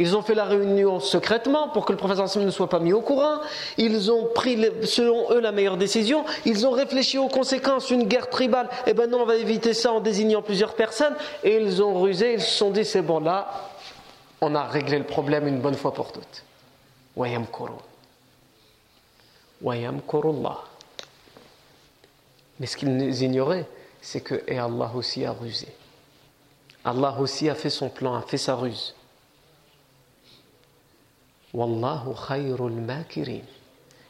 [0.00, 3.02] Ils ont fait la réunion secrètement pour que le professeur ne soit pas mis au
[3.02, 3.40] courant.
[3.76, 6.24] Ils ont pris, selon eux, la meilleure décision.
[6.46, 7.90] Ils ont réfléchi aux conséquences.
[7.90, 11.14] Une guerre tribale, eh ben non, on va éviter ça en désignant plusieurs personnes.
[11.44, 13.68] Et ils ont rusé, ils se sont dit, c'est bon, là,
[14.40, 16.44] on a réglé le problème une bonne fois pour toutes.
[17.14, 17.44] Wayam
[19.60, 20.00] Wayam
[22.58, 23.66] Mais ce qu'ils ignoraient,
[24.00, 25.68] c'est que Allah aussi a rusé.
[26.86, 28.94] Allah aussi a fait son plan, a fait sa ruse.
[31.52, 33.42] Wallahu khayrul makirin.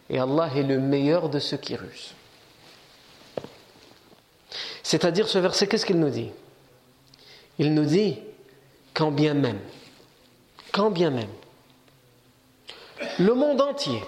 [0.09, 2.14] Et Allah est le meilleur de ceux qui rusent.
[4.83, 6.31] C'est-à-dire, ce verset, qu'est-ce qu'il nous dit?
[7.59, 8.18] Il nous dit,
[8.92, 9.61] quand bien même,
[10.72, 11.31] quand bien même,
[13.18, 14.03] le monde entier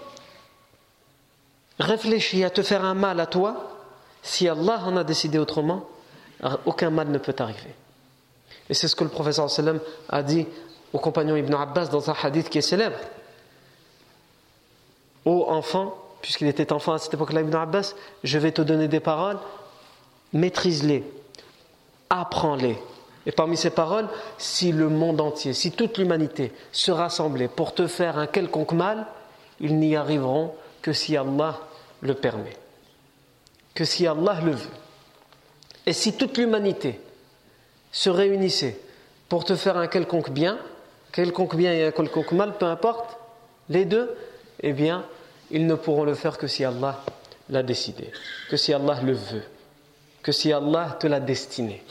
[1.79, 3.79] réfléchit à te faire un mal à toi,
[4.23, 5.89] si Allah en a décidé autrement,
[6.67, 7.75] aucun mal ne peut arriver.
[8.69, 9.49] Et c'est ce que le professeur
[10.09, 10.47] a dit
[10.93, 12.99] au compagnon Ibn Abbas dans un hadith qui est célèbre.
[15.25, 19.01] Ô enfant, puisqu'il était enfant à cette époque-là, Ibn Abbas, je vais te donner des
[19.01, 19.39] paroles,
[20.33, 21.05] maîtrise-les,
[22.11, 22.79] apprends-les.
[23.25, 27.87] Et parmi ces paroles, si le monde entier, si toute l'humanité se rassemblait pour te
[27.87, 29.07] faire un quelconque mal,
[29.61, 31.61] ils n'y arriveront que si Allah
[32.01, 32.57] le permet,
[33.75, 34.71] que si Allah le veut.
[35.87, 37.01] Et si toute l'humanité
[37.93, 38.81] se réunissait
[39.29, 40.59] pour te faire un quelconque bien,
[41.13, 43.19] quelconque bien et un quelconque mal, peu importe,
[43.69, 44.17] les deux,
[44.63, 45.05] eh bien,
[45.51, 47.05] ils ne pourront le faire que si Allah
[47.51, 48.11] l'a décidé,
[48.49, 49.45] que si Allah le veut,
[50.23, 51.83] que si Allah te l'a destiné.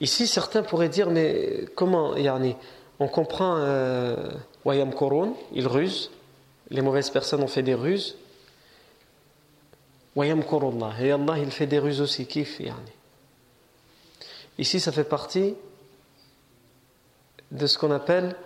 [0.00, 2.56] Ici, certains pourraient dire, mais comment, Yarni
[2.98, 4.16] On comprend euh,
[4.64, 6.10] Wayam Korun, il ruse,
[6.70, 8.16] les mauvaises personnes ont fait des ruses.
[10.16, 10.42] Wayam
[11.00, 12.92] et Allah, il fait des ruses aussi, kif, Yarni.
[14.58, 15.54] Ici, ça fait partie
[17.50, 18.36] de ce qu'on appelle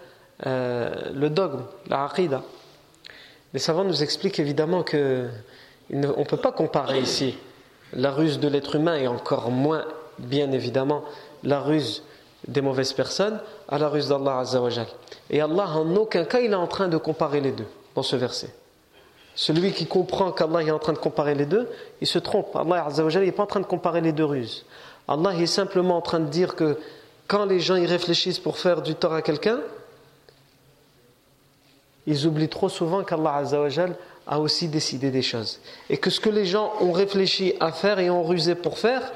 [0.46, 2.42] euh, le dogme, la aqidah.
[3.53, 5.29] Les savants nous expliquent évidemment que
[5.92, 7.35] on ne peut pas comparer ici
[7.94, 9.85] la ruse de l'être humain et encore moins,
[10.18, 11.03] bien évidemment,
[11.42, 12.03] la ruse
[12.46, 14.87] des mauvaises personnes à la ruse d'Allah Azzawajal.
[15.31, 18.16] Et Allah, en aucun cas, il est en train de comparer les deux dans ce
[18.16, 18.55] verset.
[19.35, 21.68] Celui qui comprend qu'Allah est en train de comparer les deux,
[22.01, 22.55] il se trompe.
[22.55, 24.66] Allah Azzawajal n'est pas en train de comparer les deux ruses.
[25.07, 26.77] Allah est simplement en train de dire que
[27.29, 29.61] quand les gens y réfléchissent pour faire du tort à quelqu'un,
[32.09, 33.42] ils oublient trop souvent qu'Allah
[34.27, 35.61] a aussi décidé des choses.
[35.90, 39.12] Et que ce que les gens ont réfléchi à faire et ont rusé pour faire,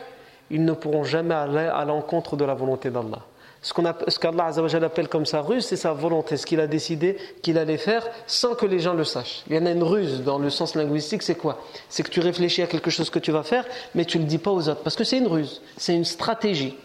[0.50, 3.20] ils ne pourront jamais aller à l'encontre de la volonté d'Allah.
[3.62, 3.72] Ce,
[4.18, 4.50] qu'Allah
[4.84, 8.54] appelle comme sa ruse, c'est sa volonté, ce qu'il a décidé qu'il allait faire sans
[8.54, 9.42] que les gens le sachent.
[9.48, 11.62] Il y en a une ruse dans le sens linguistique, c'est quoi?
[11.88, 14.28] C'est que tu réfléchis à quelque chose que tu vas faire, mais tu ne le
[14.28, 14.82] dis pas aux autres.
[14.82, 16.76] Parce que c'est une ruse, c'est une stratégie.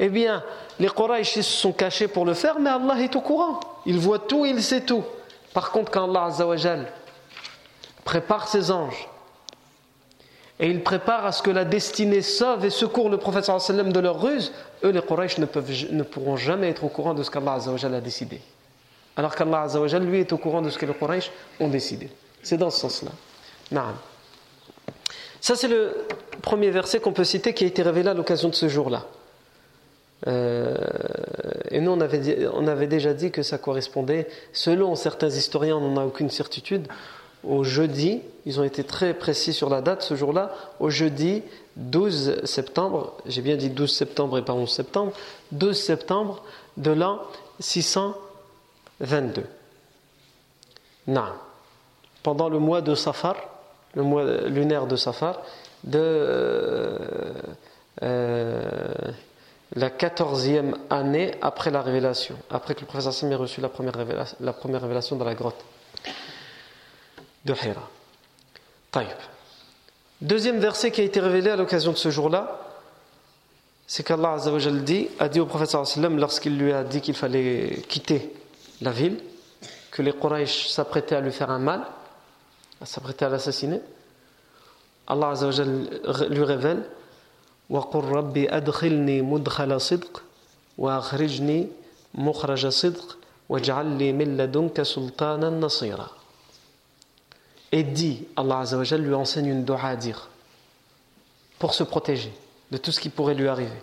[0.00, 0.42] Eh bien,
[0.80, 3.60] les Quraysh se sont cachés pour le faire, mais Allah est au courant.
[3.86, 5.04] Il voit tout, il sait tout.
[5.54, 6.30] Par contre, quand Allah
[8.04, 9.08] prépare ses anges
[10.60, 14.20] et il prépare à ce que la destinée sauve et secourt le prophète de leur
[14.20, 14.52] ruse,
[14.84, 18.40] eux, les Quraysh, ne, pourront jamais être au courant de ce qu'Allah a décidé.
[19.16, 22.10] Alors qu'Allah Azzawajal, lui, est au courant de ce que les Quraysh ont décidé.
[22.42, 23.10] C'est dans ce sens-là.
[25.40, 26.06] Ça, c'est le
[26.40, 29.06] premier verset qu'on peut citer qui a été révélé à l'occasion de ce jour-là.
[30.26, 30.76] Euh,
[31.70, 35.90] et nous, on avait, on avait déjà dit que ça correspondait, selon certains historiens, on
[35.90, 36.86] n'en a aucune certitude,
[37.44, 41.42] au jeudi, ils ont été très précis sur la date ce jour-là, au jeudi
[41.76, 45.12] 12 septembre, j'ai bien dit 12 septembre et pas 11 septembre,
[45.50, 46.44] 12 septembre
[46.76, 47.18] de l'an
[47.58, 49.44] 622.
[51.08, 51.24] Non.
[52.22, 53.36] Pendant le mois de Safar,
[53.94, 55.42] le mois lunaire de Safar,
[55.84, 56.98] de euh,
[58.02, 58.94] euh,
[59.74, 63.94] la quatorzième année après la révélation, après que le professeur Sam ait reçu la première,
[63.94, 65.64] révélation, la première révélation dans la grotte
[67.44, 67.88] de Hira.
[68.90, 69.08] Taïb.
[70.20, 72.60] Deuxième verset qui a été révélé à l'occasion de ce jour-là,
[73.86, 74.36] c'est qu'Allah
[74.84, 75.74] dit, a dit au prophète
[76.10, 78.32] lorsqu'il lui a dit qu'il fallait quitter
[78.82, 79.18] la ville,
[79.90, 81.82] que les Quraysh s'apprêtaient à lui faire un mal,
[82.80, 83.80] à s'apprêter à l'assassiner,
[85.06, 85.34] Allah
[86.30, 86.84] lui révèle
[87.71, 90.23] وقل ربي أدخلني مدخل صدق
[90.77, 91.67] وأخرجني
[92.15, 93.17] مخرج صدق
[93.49, 96.07] واجعل لي من لدنك سلطانا نصيرا
[97.73, 100.29] Et dit, Allah Azzawajal lui enseigne une dua à dire
[101.59, 102.31] pour se protéger
[102.71, 103.81] de tout ce qui pourrait lui arriver.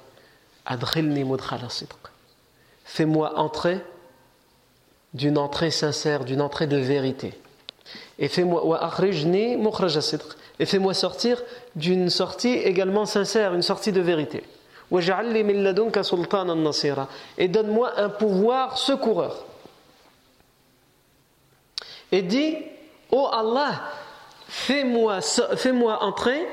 [0.64, 1.92] Adkhilni mudkhala sidq.
[2.84, 3.84] Fais-moi entrer
[5.12, 7.34] d'une entrée sincère, d'une entrée de vérité.
[8.19, 8.61] Et fais-moi
[10.59, 11.41] et fais-moi sortir
[11.75, 14.43] d'une sortie également sincère, une sortie de vérité.
[17.37, 19.45] Et donne-moi un pouvoir secoureur.
[22.11, 22.57] Et dit,
[23.11, 23.83] oh Allah,
[24.49, 26.45] fais-moi fais entrer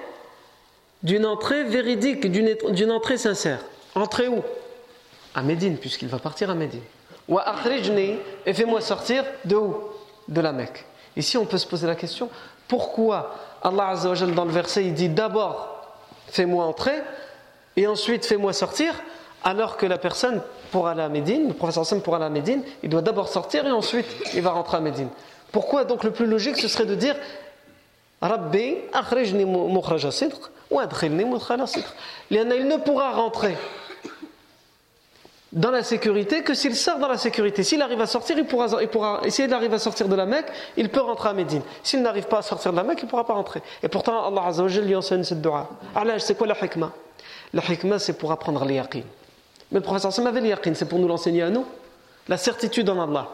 [1.03, 3.59] d'une entrée véridique, d'une entrée sincère.
[3.97, 4.43] Entrer où?
[5.35, 6.83] À Médine, puisqu'il va partir à Médine.
[8.47, 9.77] Et fais-moi sortir de où?
[10.29, 10.85] De la Mecque.
[11.17, 12.29] Ici, on peut se poser la question,
[12.69, 15.73] pourquoi Allah Azzawajal dans le verset il dit d'abord
[16.29, 16.95] fais-moi entrer
[17.77, 18.95] et ensuite fais-moi sortir
[19.45, 22.63] alors que la personne pour aller à Médine, le professeur Sam pour aller à Médine,
[22.83, 25.09] il doit d'abord sortir et ensuite il va rentrer à Médine.
[25.53, 27.15] Pourquoi donc le plus logique ce serait de dire
[28.21, 31.25] Rabbi akhrijni mukhraja sidq ou adkhilni.
[32.31, 33.57] Il ne pourra rentrer
[35.57, 37.63] dans la sécurité que s'il sort dans la sécurité.
[37.63, 40.49] S'il arrive à sortir, il pourra, il pourra, s'il arrive à sortir de la Mecque,
[40.77, 41.63] il peut rentrer à Médine.
[41.83, 43.63] S'il n'arrive pas à sortir de la Mecque, il ne pourra pas rentrer.
[43.83, 45.71] Et pourtant, Allah Azzawajal lui enseigne cette dua.
[45.95, 46.93] Alors, c'est quoi la hikmah?
[47.55, 49.03] La hikmah, c'est pour apprendre les Mais
[49.73, 51.65] le professeur Sam avait les c'est pour nous l'enseigner à nous.
[52.29, 53.27] La certitude en Allah.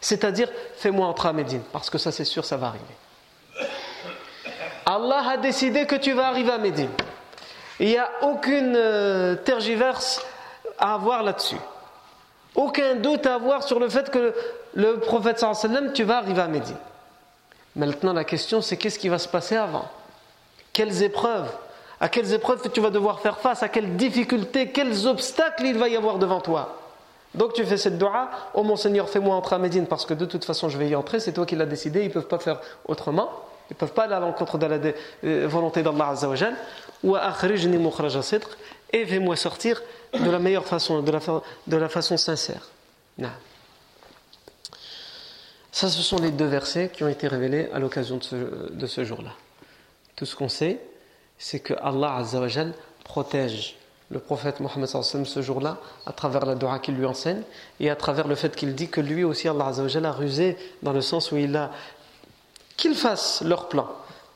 [0.00, 3.68] C'est-à-dire, fais-moi entrer à Médine, parce que ça, c'est sûr, ça va arriver.
[4.84, 6.90] Allah a décidé que tu vas arriver à Médine.
[7.78, 10.24] Il n'y a aucune euh, tergiverse
[10.78, 11.58] à avoir là-dessus.
[12.54, 14.34] Aucun doute à avoir sur le fait que
[14.74, 16.76] le prophète sallam, tu vas arriver à Médine.
[17.76, 19.88] Maintenant, la question, c'est qu'est-ce qui va se passer avant?
[20.72, 21.48] Quelles épreuves?
[22.00, 23.62] À quelles épreuves tu vas devoir faire face?
[23.62, 24.70] À quelles difficultés?
[24.70, 26.76] Quels obstacles il va y avoir devant toi?
[27.34, 30.24] Donc tu fais cette dua, oh mon Seigneur, fais-moi entrer à Médine parce que de
[30.24, 32.38] toute façon je vais y entrer, c'est toi qui l'as décidé, ils ne peuvent pas
[32.38, 33.28] faire autrement,
[33.70, 34.78] ils ne peuvent pas aller à l'encontre de la
[35.24, 36.54] euh, volonté d'Allah Azzawajal.
[37.04, 37.14] Ou
[38.92, 42.68] et fais-moi sortir de la meilleure façon, de la, façon sincère.
[45.72, 49.32] Ça, ce sont les deux versets qui ont été révélés à l'occasion de ce, jour-là.
[50.16, 50.80] Tout ce qu'on sait,
[51.38, 52.72] c'est que Allah Azzawajal
[53.04, 53.76] protège
[54.10, 57.42] le prophète Mohammed ce jour-là à travers la dua qu'il lui enseigne
[57.78, 60.92] et à travers le fait qu'il dit que lui aussi Allah Azzawajal a rusé dans
[60.92, 61.70] le sens où il a
[62.78, 63.86] qu'ils fassent leur plan.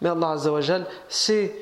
[0.02, 1.54] Mais Allah Azzawajal sait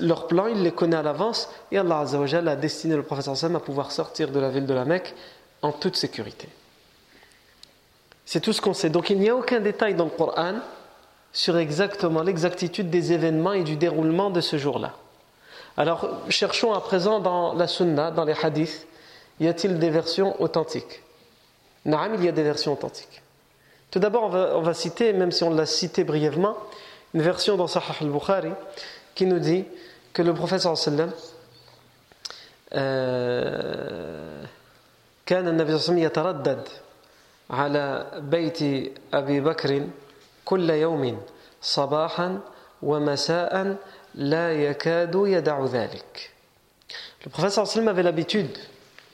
[0.00, 3.60] leur plan, il les connaît à l'avance, et Allah Azzawajal a destiné le prophète à
[3.60, 5.14] pouvoir sortir de la ville de la Mecque
[5.62, 6.48] en toute sécurité.
[8.24, 8.90] C'est tout ce qu'on sait.
[8.90, 10.54] Donc il n'y a aucun détail dans le Coran
[11.32, 14.94] sur exactement l'exactitude des événements et du déroulement de ce jour-là.
[15.76, 18.86] Alors cherchons à présent dans la Sunna, dans les hadiths,
[19.38, 21.02] y a-t-il des versions authentiques?
[21.84, 23.22] Naam, il y a des versions authentiques.
[23.90, 26.56] Tout d'abord, on va, citer, même si on l'a cité brièvement,
[27.14, 28.50] une version dans Sahih al-Bukhari
[29.15, 29.65] qui nous dit
[30.13, 31.11] que le prophète sallam
[35.25, 36.63] كان النبي صلى الله عليه وسلم يتردد
[37.49, 38.59] على بيت
[39.13, 39.87] أبي بكر
[40.45, 41.21] كل يوم
[41.61, 42.39] صباحا
[42.83, 43.75] ومساء
[44.15, 46.31] لا يكاد يدع ذلك
[47.23, 48.57] Le prophète sallam avait l'habitude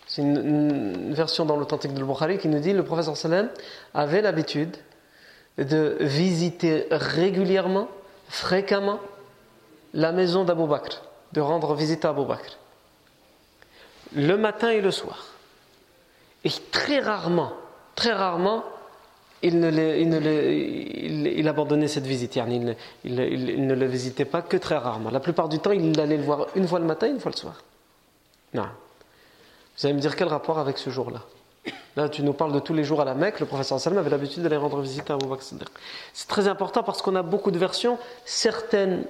[0.08, 3.50] c'est une, une, version dans l'authentique de Bukhari qui nous dit le prophète sallam
[3.94, 4.76] avait l'habitude
[5.58, 7.88] de visiter régulièrement,
[8.30, 9.00] fréquemment
[9.95, 11.03] la maison d'Abou Bakr,
[11.33, 12.59] de rendre visite à Abou Bakr.
[14.15, 15.27] Le matin et le soir.
[16.45, 17.53] Et très rarement,
[17.95, 18.65] très rarement,
[19.43, 22.37] il, ne il, abandonnait cette visite.
[22.37, 25.11] Il, il, ne le visitait pas que très rarement.
[25.11, 27.37] La plupart du temps, il allait le voir une fois le matin, une fois le
[27.37, 27.63] soir.
[28.55, 28.67] Non.
[29.77, 31.23] Vous allez me dire quel rapport avec ce jour-là?
[31.97, 33.41] Là, tu nous parles de tous les jours à la Mecque.
[33.41, 35.43] Le professeur Sallam avait l'habitude d'aller rendre visite à Abu Bakr.
[36.13, 39.05] C'est très important parce qu'on a beaucoup de versions, certaines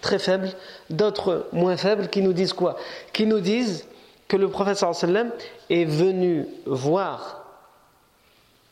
[0.00, 0.50] très faibles,
[0.90, 2.76] d'autres moins faibles, qui nous disent quoi?
[3.12, 3.86] Qui nous disent
[4.28, 5.30] que le professeur Sallam
[5.70, 7.44] est venu voir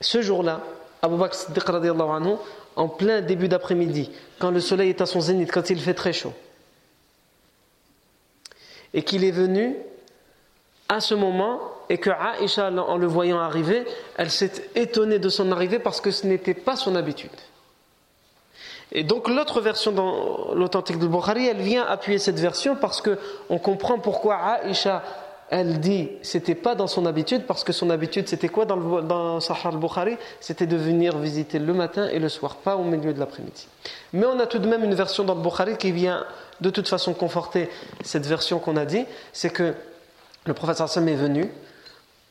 [0.01, 0.61] ce jour-là
[1.03, 2.35] Abu Bakr Siddiq anhu,
[2.75, 6.13] en plein début d'après-midi, quand le soleil est à son zénith, quand il fait très
[6.13, 6.33] chaud.
[8.93, 9.77] Et qu'il est venu
[10.89, 13.85] à ce moment et que Aïcha, en le voyant arriver,
[14.17, 17.31] elle s'est étonnée de son arrivée parce que ce n'était pas son habitude.
[18.93, 23.19] Et donc l'autre version dans l'authentique de Bukhari, elle vient appuyer cette version parce que
[23.51, 25.03] on comprend pourquoi Aïcha
[25.49, 29.03] elle dit c'était pas dans son habitude parce que son habitude c'était quoi dans, le,
[29.03, 30.17] dans Sahar al-Bukhari?
[30.41, 33.69] C'était de venir visiter le matin et le soir, pas au milieu de l'après-midi.
[34.13, 36.25] Mais on a tout de même une version dans le Bukhari qui vient
[36.61, 37.69] de toute façon conforter
[38.03, 39.05] cette version qu'on a dit.
[39.33, 39.75] C'est que
[40.47, 41.51] le prophète Hassan est venu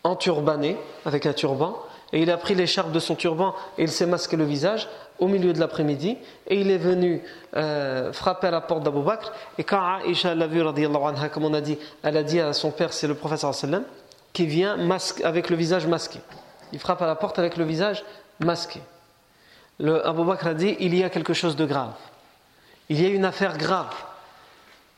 [0.03, 1.77] en turbané, avec un turban,
[2.13, 4.87] et il a pris l'écharpe de son turban et il s'est masqué le visage
[5.19, 7.21] au milieu de l'après-midi et il est venu
[7.55, 11.53] euh, frapper à la porte d'Abu Bakr et quand Aïcha l'a vu anha, comme on
[11.53, 13.83] a dit elle a dit à son père c'est le prophète sallam
[14.33, 16.19] qui vient masque, avec le visage masqué.
[16.73, 18.03] Il frappe à la porte avec le visage
[18.39, 18.81] masqué.
[19.79, 21.93] Le Abu Bakr a dit il y a quelque chose de grave.
[22.89, 23.93] Il y a une affaire grave.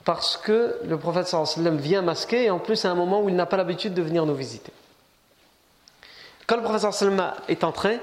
[0.03, 3.35] Parce que le prophète sallam vient masqué et en plus à un moment où il
[3.35, 4.71] n'a pas l'habitude de venir nous visiter.
[6.47, 7.99] Quand le prophète sallam est entré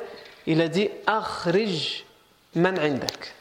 [0.46, 2.03] il a dit Akhrij
[2.54, 3.34] man indak.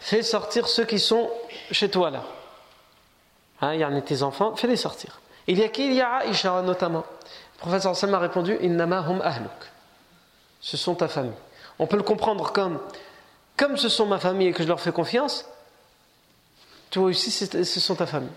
[0.00, 1.30] Fais sortir ceux qui sont
[1.70, 2.24] chez toi là.
[3.60, 5.20] Hein, il y en a tes enfants, fais-les sortir.
[5.46, 7.04] Il y a qui Il y a Aïcha notamment.
[7.56, 9.50] Le prophète sallam a répondu Innama hum ahluk.
[10.60, 11.32] Ce sont ta famille.
[11.78, 12.80] On peut le comprendre comme
[13.56, 15.46] comme ce sont ma famille et que je leur fais confiance,
[16.90, 18.28] toi aussi ce sont ta famille.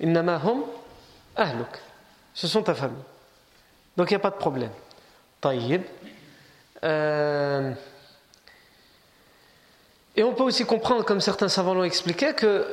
[0.00, 0.64] Innama hum
[1.36, 1.78] ahluk.
[2.34, 3.02] Ce sont ta famille.
[3.96, 4.72] Donc il n'y a pas de problème.
[5.40, 5.82] Taïb.
[10.16, 12.66] Et on peut aussi comprendre, comme certains savants l'ont expliqué, que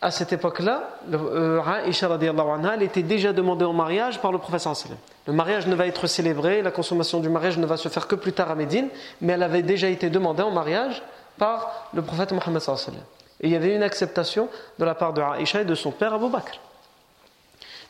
[0.00, 2.08] à cette époque-là, euh, Aïcha
[2.72, 4.74] elle était déjà demandée en mariage par le professeur
[5.26, 8.14] Le mariage ne va être célébré, la consommation du mariage ne va se faire que
[8.14, 8.88] plus tard à Médine,
[9.20, 11.02] mais elle avait déjà été demandée en mariage
[11.36, 12.62] par le prophète Mohammed
[13.40, 16.14] Et il y avait une acceptation de la part de Aïcha et de son père
[16.14, 16.60] Abu Bakr.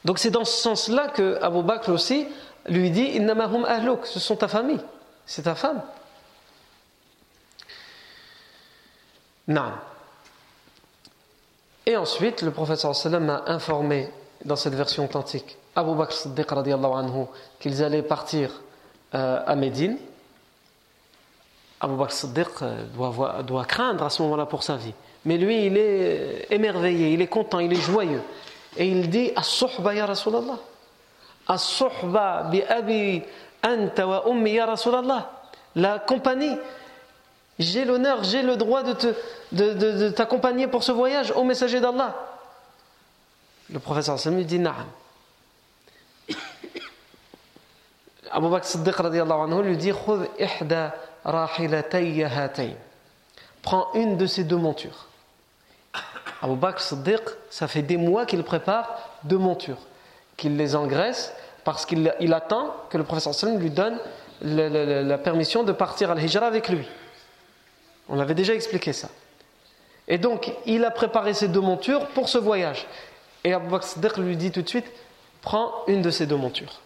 [0.07, 2.27] Donc c'est dans ce sens-là que Abu Bakr aussi
[2.69, 4.81] lui dit Innamahum ahluk, ce sont ta famille
[5.29, 5.83] c'est ta femme.
[9.49, 9.73] Non.
[11.87, 14.11] Et ensuite, le prophète sallam a informé
[14.45, 17.25] dans cette version authentique Abu Bakr Siddiq anhu
[17.59, 18.51] qu'ils allaient partir
[19.15, 19.97] euh, à Médine.
[21.81, 22.85] Abu Bakr Siddiq euh,
[23.43, 24.93] doit, craindre à ce moment-là pour sa vie.
[25.25, 28.23] Mais lui, il est émerveillé, il est content, il est joyeux.
[28.77, 30.59] Et il dit As-suhba ya Rasulallah.
[31.49, 33.23] As-suhba bi abi
[33.63, 35.31] Anta wa ummi ya Rasulallah.
[35.75, 36.57] La compagnie.
[37.59, 39.15] J'ai l'honneur, j'ai le droit de, te,
[39.53, 42.15] de, de, t'accompagner pour ce voyage, au messager d'Allah.
[43.71, 44.87] Le professeur Salmi dit Na'am.
[48.31, 49.93] Abu Bakr Siddiq anhu lui dit.
[53.63, 55.07] Prends une de ces deux montures.
[56.41, 59.81] Abu Bakr Siddiq, ça fait des mois qu'il prépare deux montures,
[60.37, 61.33] qu'il les engraisse
[61.65, 63.99] parce qu'il attend que le professeur lui donne
[64.43, 66.87] la permission de partir à l'Hijra avec lui.
[68.09, 69.09] On avait déjà expliqué ça.
[70.07, 72.87] Et donc, il a préparé ces deux montures pour ce voyage.
[73.45, 74.87] Et Abu Bakr lui dit tout de suite
[75.43, 76.81] Prends une de ces deux montures.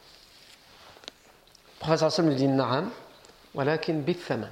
[1.76, 2.90] Le professeur sallam lui dit Na'am,
[3.54, 4.50] walakin bithaman.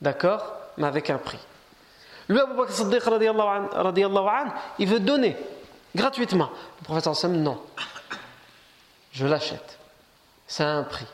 [0.00, 1.38] D'accord, mais avec un prix.
[2.28, 3.02] Lui, Abu Bakr Siddiq,
[4.78, 5.36] il veut donner
[5.94, 6.50] gratuitement.
[6.80, 7.58] Le professeur sallam, non
[9.18, 9.78] je l'achète.
[10.46, 11.06] C'est un prix.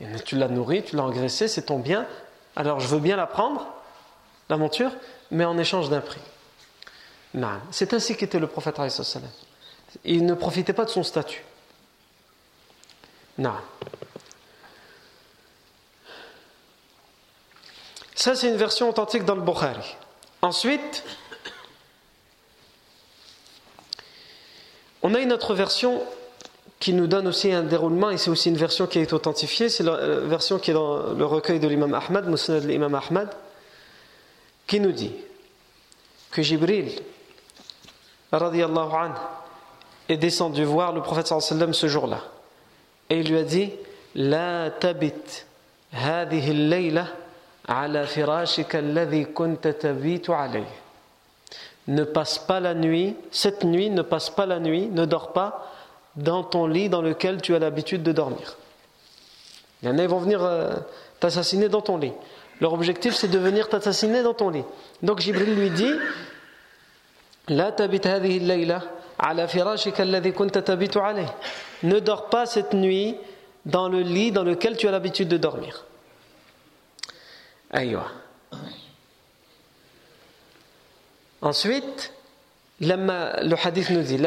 [0.00, 2.06] Et tu l'as nourri, tu l'as engraissé, c'est ton bien.
[2.54, 3.66] Alors je veux bien la prendre,
[4.48, 4.92] la monture,
[5.30, 6.20] mais en échange d'un prix.
[7.70, 8.78] C'est ainsi qu'était le prophète.
[10.04, 11.42] Il ne profitait pas de son statut.
[18.14, 19.96] Ça, c'est une version authentique dans le Bukhari.
[20.42, 21.04] Ensuite,
[25.02, 26.02] on a une autre version
[26.78, 29.84] qui nous donne aussi un déroulement, et c'est aussi une version qui est authentifiée, c'est
[29.84, 33.32] la euh, version qui est dans le recueil de l'imam Ahmad, Musnad l'imam Ahmad,
[34.71, 35.13] qui nous dit
[36.31, 36.91] que Jibril,
[38.31, 39.15] radiallahu anhu,
[40.09, 42.21] est descendu voir le prophète sallam ce jour-là.
[43.09, 43.71] Et il lui a dit
[44.15, 45.45] La tabit
[45.91, 47.07] هذه الليلة
[47.69, 50.67] على فراشك الذي كنت تبيت عليه.
[51.87, 55.71] Ne passe pas la nuit, cette nuit, ne passe pas la nuit, ne dors pas
[56.17, 58.57] dans ton lit dans lequel tu as l'habitude de dormir.
[59.81, 60.73] Il y en a, ils vont venir euh,
[61.21, 62.11] t'assassiner dans ton lit.
[62.62, 64.62] Leur objectif, c'est de venir t'assassiner dans ton lit.
[65.02, 65.92] Donc Jibril lui dit
[71.82, 73.16] Ne dors pas cette nuit
[73.66, 75.84] dans le lit dans lequel tu as l'habitude de dormir.
[77.72, 78.06] Aïwa.
[81.40, 82.12] Ensuite,
[82.78, 84.18] le hadith nous dit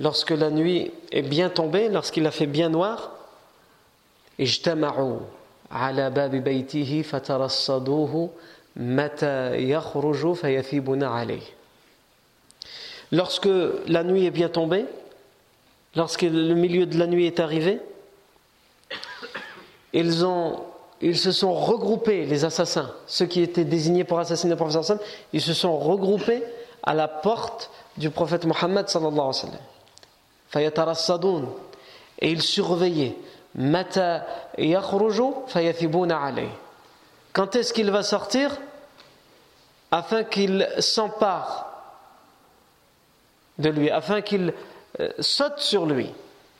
[0.00, 3.12] Lorsque la nuit est bien tombée, lorsqu'il a fait bien noir,
[5.71, 8.29] على باب بيته فترصدوه
[8.75, 11.61] متى يخرج فيثيبون عليه
[13.13, 13.49] Lorsque
[13.87, 14.85] la nuit est bien tombée,
[15.97, 17.81] lorsque le milieu de la nuit est arrivé,
[19.91, 20.61] ils, ont,
[21.01, 25.03] ils se sont regroupés, les assassins, ceux qui étaient désignés pour assassiner le prophète sallam,
[25.33, 26.41] ils se sont regroupés
[26.83, 29.33] à la porte du prophète Mohammed sallallahu
[30.53, 31.47] alayhi wa sallam.
[32.19, 33.17] Et ils surveillaient
[37.32, 38.50] Quand est-ce qu'il va sortir?
[39.90, 41.66] Afin qu'il s'empare
[43.58, 44.52] de lui, afin qu'il
[45.00, 46.12] euh, saute sur lui.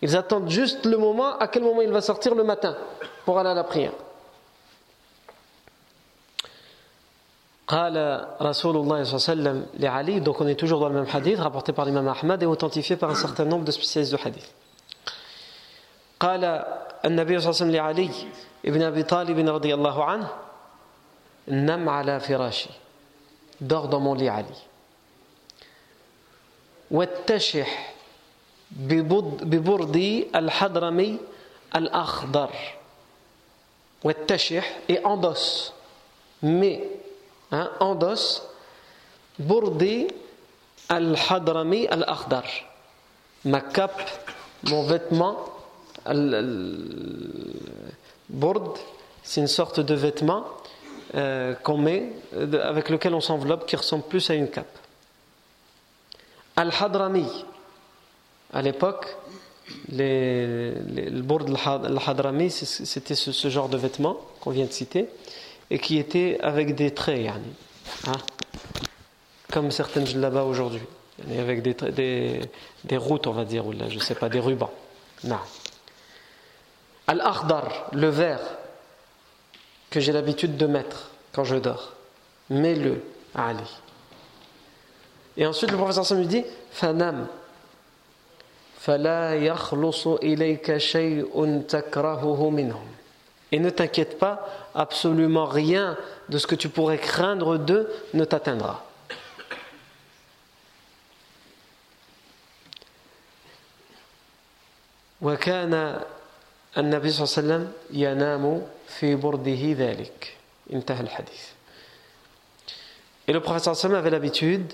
[0.02, 2.76] Ils attendent juste le moment, à quel moment il va sortir le matin
[3.24, 3.92] pour aller à la prière.
[10.20, 13.10] donc on est toujours dans le même hadith, rapporté par l'imam Ahmad et authentifié par
[13.10, 14.52] un certain nombre de spécialistes de hadith.
[16.20, 16.44] قال
[17.04, 18.10] النبي صلى الله عليه وسلم لعلي
[18.66, 20.28] ابن أبي طالب رضي الله عنه
[21.48, 22.70] نم على فراشي
[23.60, 24.56] dors lit Ali
[26.90, 27.94] واتشح
[28.70, 31.18] ببردي الحضرمي
[31.76, 32.50] الأخضر.
[34.04, 35.72] واتشح et endosse.
[36.42, 36.82] Mais
[37.50, 38.42] hein, endosse.
[39.38, 40.08] بردي
[40.90, 42.46] الحضرمي الأخضر.
[43.44, 44.02] Ma cape
[44.64, 45.36] mon vêtement
[48.28, 48.78] Bourde,
[49.22, 50.44] c'est une sorte de vêtement
[51.14, 52.10] euh, qu'on met,
[52.62, 54.66] avec lequel on s'enveloppe, qui ressemble plus à une cape.
[56.56, 57.26] Al-Hadrami,
[58.52, 59.16] à l'époque,
[59.92, 65.08] le bourde al-Hadrami, c'était ce, genre de vêtement qu'on vient de citer,
[65.70, 67.30] et qui était avec des traits,
[68.06, 68.12] hein,
[69.52, 70.82] comme certaines là-bas aujourd'hui,
[71.38, 72.40] avec des, des,
[72.84, 74.70] des, routes, on va dire, ou là, je sais pas, des rubans.
[75.24, 75.38] Non.
[77.07, 78.39] Al-Akhdar, le vert
[79.89, 81.93] que j'ai l'habitude de mettre quand je dors.
[82.49, 83.03] Mets-le
[83.35, 83.81] à Ali.
[85.37, 87.27] Et ensuite, le professeur Sam lui dit Fanam.
[93.51, 95.97] Et ne t'inquiète pas, absolument rien
[96.29, 98.85] de ce que tu pourrais craindre d'eux ne t'atteindra.
[105.21, 106.01] وكان
[106.77, 110.37] النبي صلى الله عليه وسلم ينام في برده ذلك
[110.73, 111.51] انتهى الحديث
[113.27, 114.73] Et le prophète sallam avait l'habitude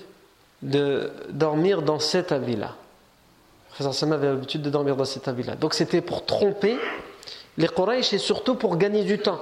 [0.61, 2.75] de dormir dans cet habit-là.
[3.69, 5.55] Le prophète sallam avait l'habitude de dormir dans cet habit-là.
[5.55, 6.77] Donc c'était pour tromper
[7.57, 9.39] les Quraysh et surtout pour gagner du temps.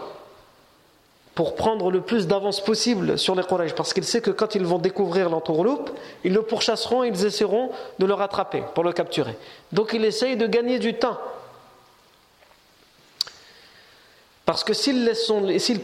[1.36, 3.74] Pour prendre le plus d'avance possible sur les Quraysh.
[3.74, 5.91] Parce qu'il sait que quand ils vont découvrir l'entourloupe,
[6.24, 9.38] ils le pourchasseront, ils essaieront de le rattraper pour le capturer.
[9.72, 11.18] Donc il essaye de gagner du temps
[14.51, 15.15] Parce que s'il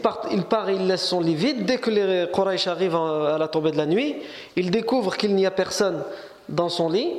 [0.03, 3.37] part, il part et il laisse son lit vide, dès que les Quraysh arrivent à
[3.39, 4.17] la tombée de la nuit,
[4.57, 6.03] ils découvrent qu'il n'y a personne
[6.49, 7.13] dans son lit,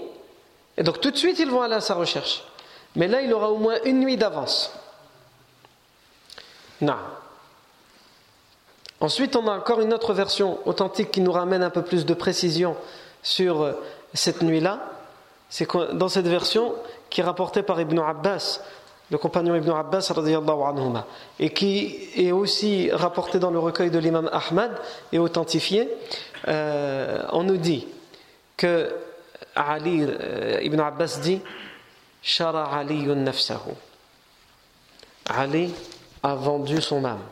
[0.76, 2.44] et donc tout de suite ils vont aller à sa recherche.
[2.96, 4.74] Mais là, il aura au moins une nuit d'avance.
[6.82, 6.96] Non.
[9.00, 12.12] Ensuite, on a encore une autre version authentique qui nous ramène un peu plus de
[12.12, 12.76] précision
[13.22, 13.72] sur euh,
[14.12, 14.80] cette nuit-là.
[15.48, 16.74] C'est dans cette version
[17.08, 18.60] qui est rapportée par Ibn Abbas
[19.10, 21.06] le compagnon Ibn Abbas anhuma,
[21.38, 24.72] et qui est aussi rapporté dans le recueil de l'imam Ahmad
[25.12, 25.88] et authentifié,
[26.46, 27.86] euh, on nous dit
[28.56, 28.94] que
[29.56, 31.40] Ali, euh, Ibn Abbas dit
[32.22, 33.72] Shara Ali nafsahu.
[35.28, 35.72] Ali
[36.22, 37.22] a vendu son âme.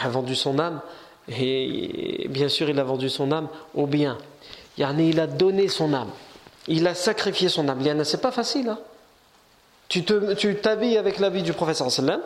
[0.00, 0.80] A vendu son âme,
[1.28, 4.16] et bien sûr, il a vendu son âme au bien.
[4.78, 6.10] il a donné son âme.
[6.68, 8.04] Il a sacrifié son âme.
[8.04, 8.78] C'est pas facile, hein
[9.92, 12.22] tu t'habilles avec l'habit du professeur sallam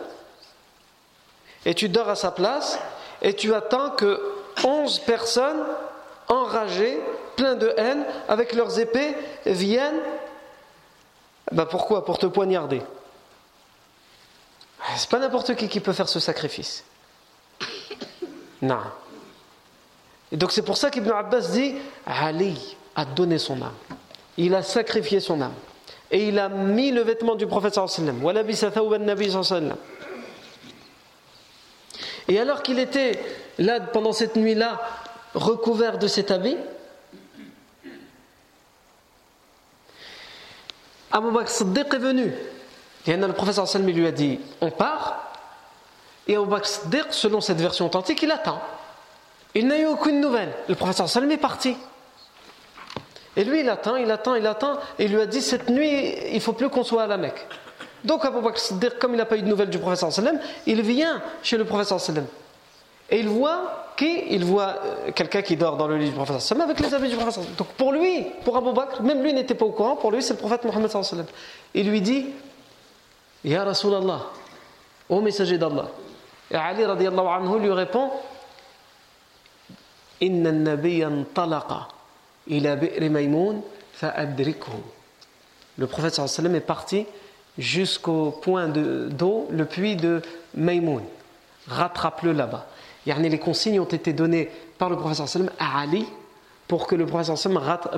[1.65, 2.79] et tu dors à sa place
[3.23, 4.23] et tu attends que
[4.65, 5.65] 11 personnes
[6.29, 7.01] enragées,
[7.37, 10.01] pleines de haine, avec leurs épées, viennent.
[11.53, 12.05] Ben pourquoi?
[12.05, 12.83] Pour te poignarder.
[14.97, 16.85] C'est pas n'importe qui qui peut faire ce sacrifice.
[18.63, 18.81] Non.
[20.33, 21.75] Et donc c'est pour ça qu'Ibn Abbas dit
[22.07, 23.75] Ali a donné son âme.
[24.39, 25.53] Il a sacrifié son âme.
[26.11, 28.21] Et il a mis le vêtement du prophète sallam.
[32.29, 33.19] Et alors qu'il était
[33.59, 34.81] là pendant cette nuit-là,
[35.35, 36.57] recouvert de cet habit,
[41.11, 42.33] Abu Bakr Siddiq est venu.
[43.07, 45.33] Et le professeur Salmi lui a dit On part.
[46.27, 48.61] Et Abu Bakr Siddiq, selon cette version authentique, il attend.
[49.55, 50.53] Il n'a eu aucune nouvelle.
[50.69, 51.77] Le professeur Salmi est parti.
[53.37, 54.79] Et lui, il attend, il attend, il attend.
[54.99, 57.47] Et il lui a dit Cette nuit, il faut plus qu'on soit à la Mecque.
[58.05, 60.11] Donc Abu Bakr Siddiq, comme il n'a pas eu de nouvelles du professeur
[60.67, 62.27] il vient chez le professeur Sallam.
[63.11, 64.25] Et il voit qui?
[64.31, 67.17] Il voit euh, quelqu'un qui dort dans le lit du sallam avec les habits du
[67.17, 67.47] sallam.
[67.57, 70.35] Donc pour lui, pour Abu Bakr, même lui n'était pas au courant, pour lui c'est
[70.35, 71.27] le prophète Mohammed sallam.
[71.75, 72.27] Il lui dit
[73.45, 74.21] Ya Rasulallah,
[75.09, 75.89] ô messager d'Allah.
[76.51, 78.11] Et Ali radiallahu anhu lui répond
[80.21, 81.89] Inna nabiyya talaqa
[82.49, 83.63] ila bi'ri maymoun.
[85.79, 87.07] Le prophète sallam est parti
[87.59, 90.21] jusqu'au point d'eau, le puits de
[90.55, 91.03] Maymoun.
[91.69, 92.67] Rattrape-le là-bas
[93.07, 96.07] les consignes ont été données par le professeur sallam à Ali
[96.69, 97.07] pour que le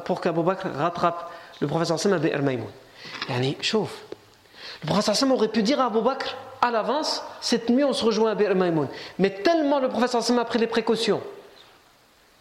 [0.05, 2.69] pour Bakr rattrape le professeur sallam à Be'er Maïmoun.
[3.63, 4.05] chauffe.
[4.83, 8.05] Le professeur sallam aurait pu dire à Abu Bakr à l'avance, cette nuit on se
[8.05, 8.89] rejoint à Maïmoun.
[9.19, 11.23] Mais tellement le professeur sallam a pris les précautions,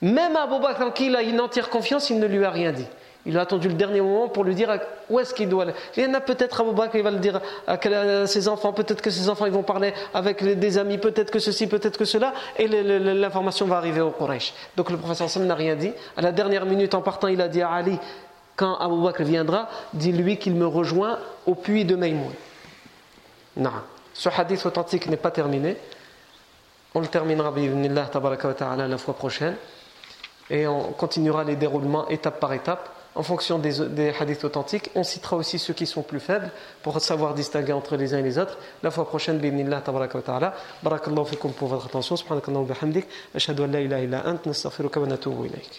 [0.02, 2.86] même à Abu Bakr, qui a une entière confiance, il ne lui a rien dit.
[3.26, 4.80] Il a attendu le dernier moment pour lui dire
[5.10, 5.74] où est-ce qu'il doit aller.
[5.98, 7.78] Il y en a peut-être Abu Bakr, il va le dire à
[8.26, 11.68] ses enfants, peut-être que ses enfants ils vont parler avec des amis, peut-être que ceci,
[11.68, 14.54] peut-être que cela, et l'information va arriver au Quraysh.
[14.78, 15.92] Donc le professeur Sam n'a rien dit.
[16.16, 18.00] À la dernière minute, en partant, il a dit à Ali,
[18.56, 22.32] quand Abu Bakr viendra, dis-lui qu'il me rejoint au puits de Maïmoun.
[23.58, 23.72] Non.
[24.14, 25.76] Ce hadith authentique n'est pas terminé.
[26.96, 27.54] On le terminera,
[28.88, 29.56] la fois prochaine.
[30.50, 34.90] Et on continuera les déroulements étape par étape en fonction des, des, hadiths authentiques.
[34.96, 36.52] On citera aussi ceux qui sont plus faibles
[36.84, 38.58] pour savoir distinguer entre les uns et les autres.
[38.84, 40.54] La fois prochaine, bi'idnillah tabaraka wa ta'ala.
[40.84, 42.16] Barakallahu fikum pour votre attention.
[42.16, 43.08] Subhanakallahu bihamdik.
[43.36, 44.46] Ashhadu an la ilaha illa ant.
[44.46, 45.70] Nastaghfiruka wa natubu ilayk.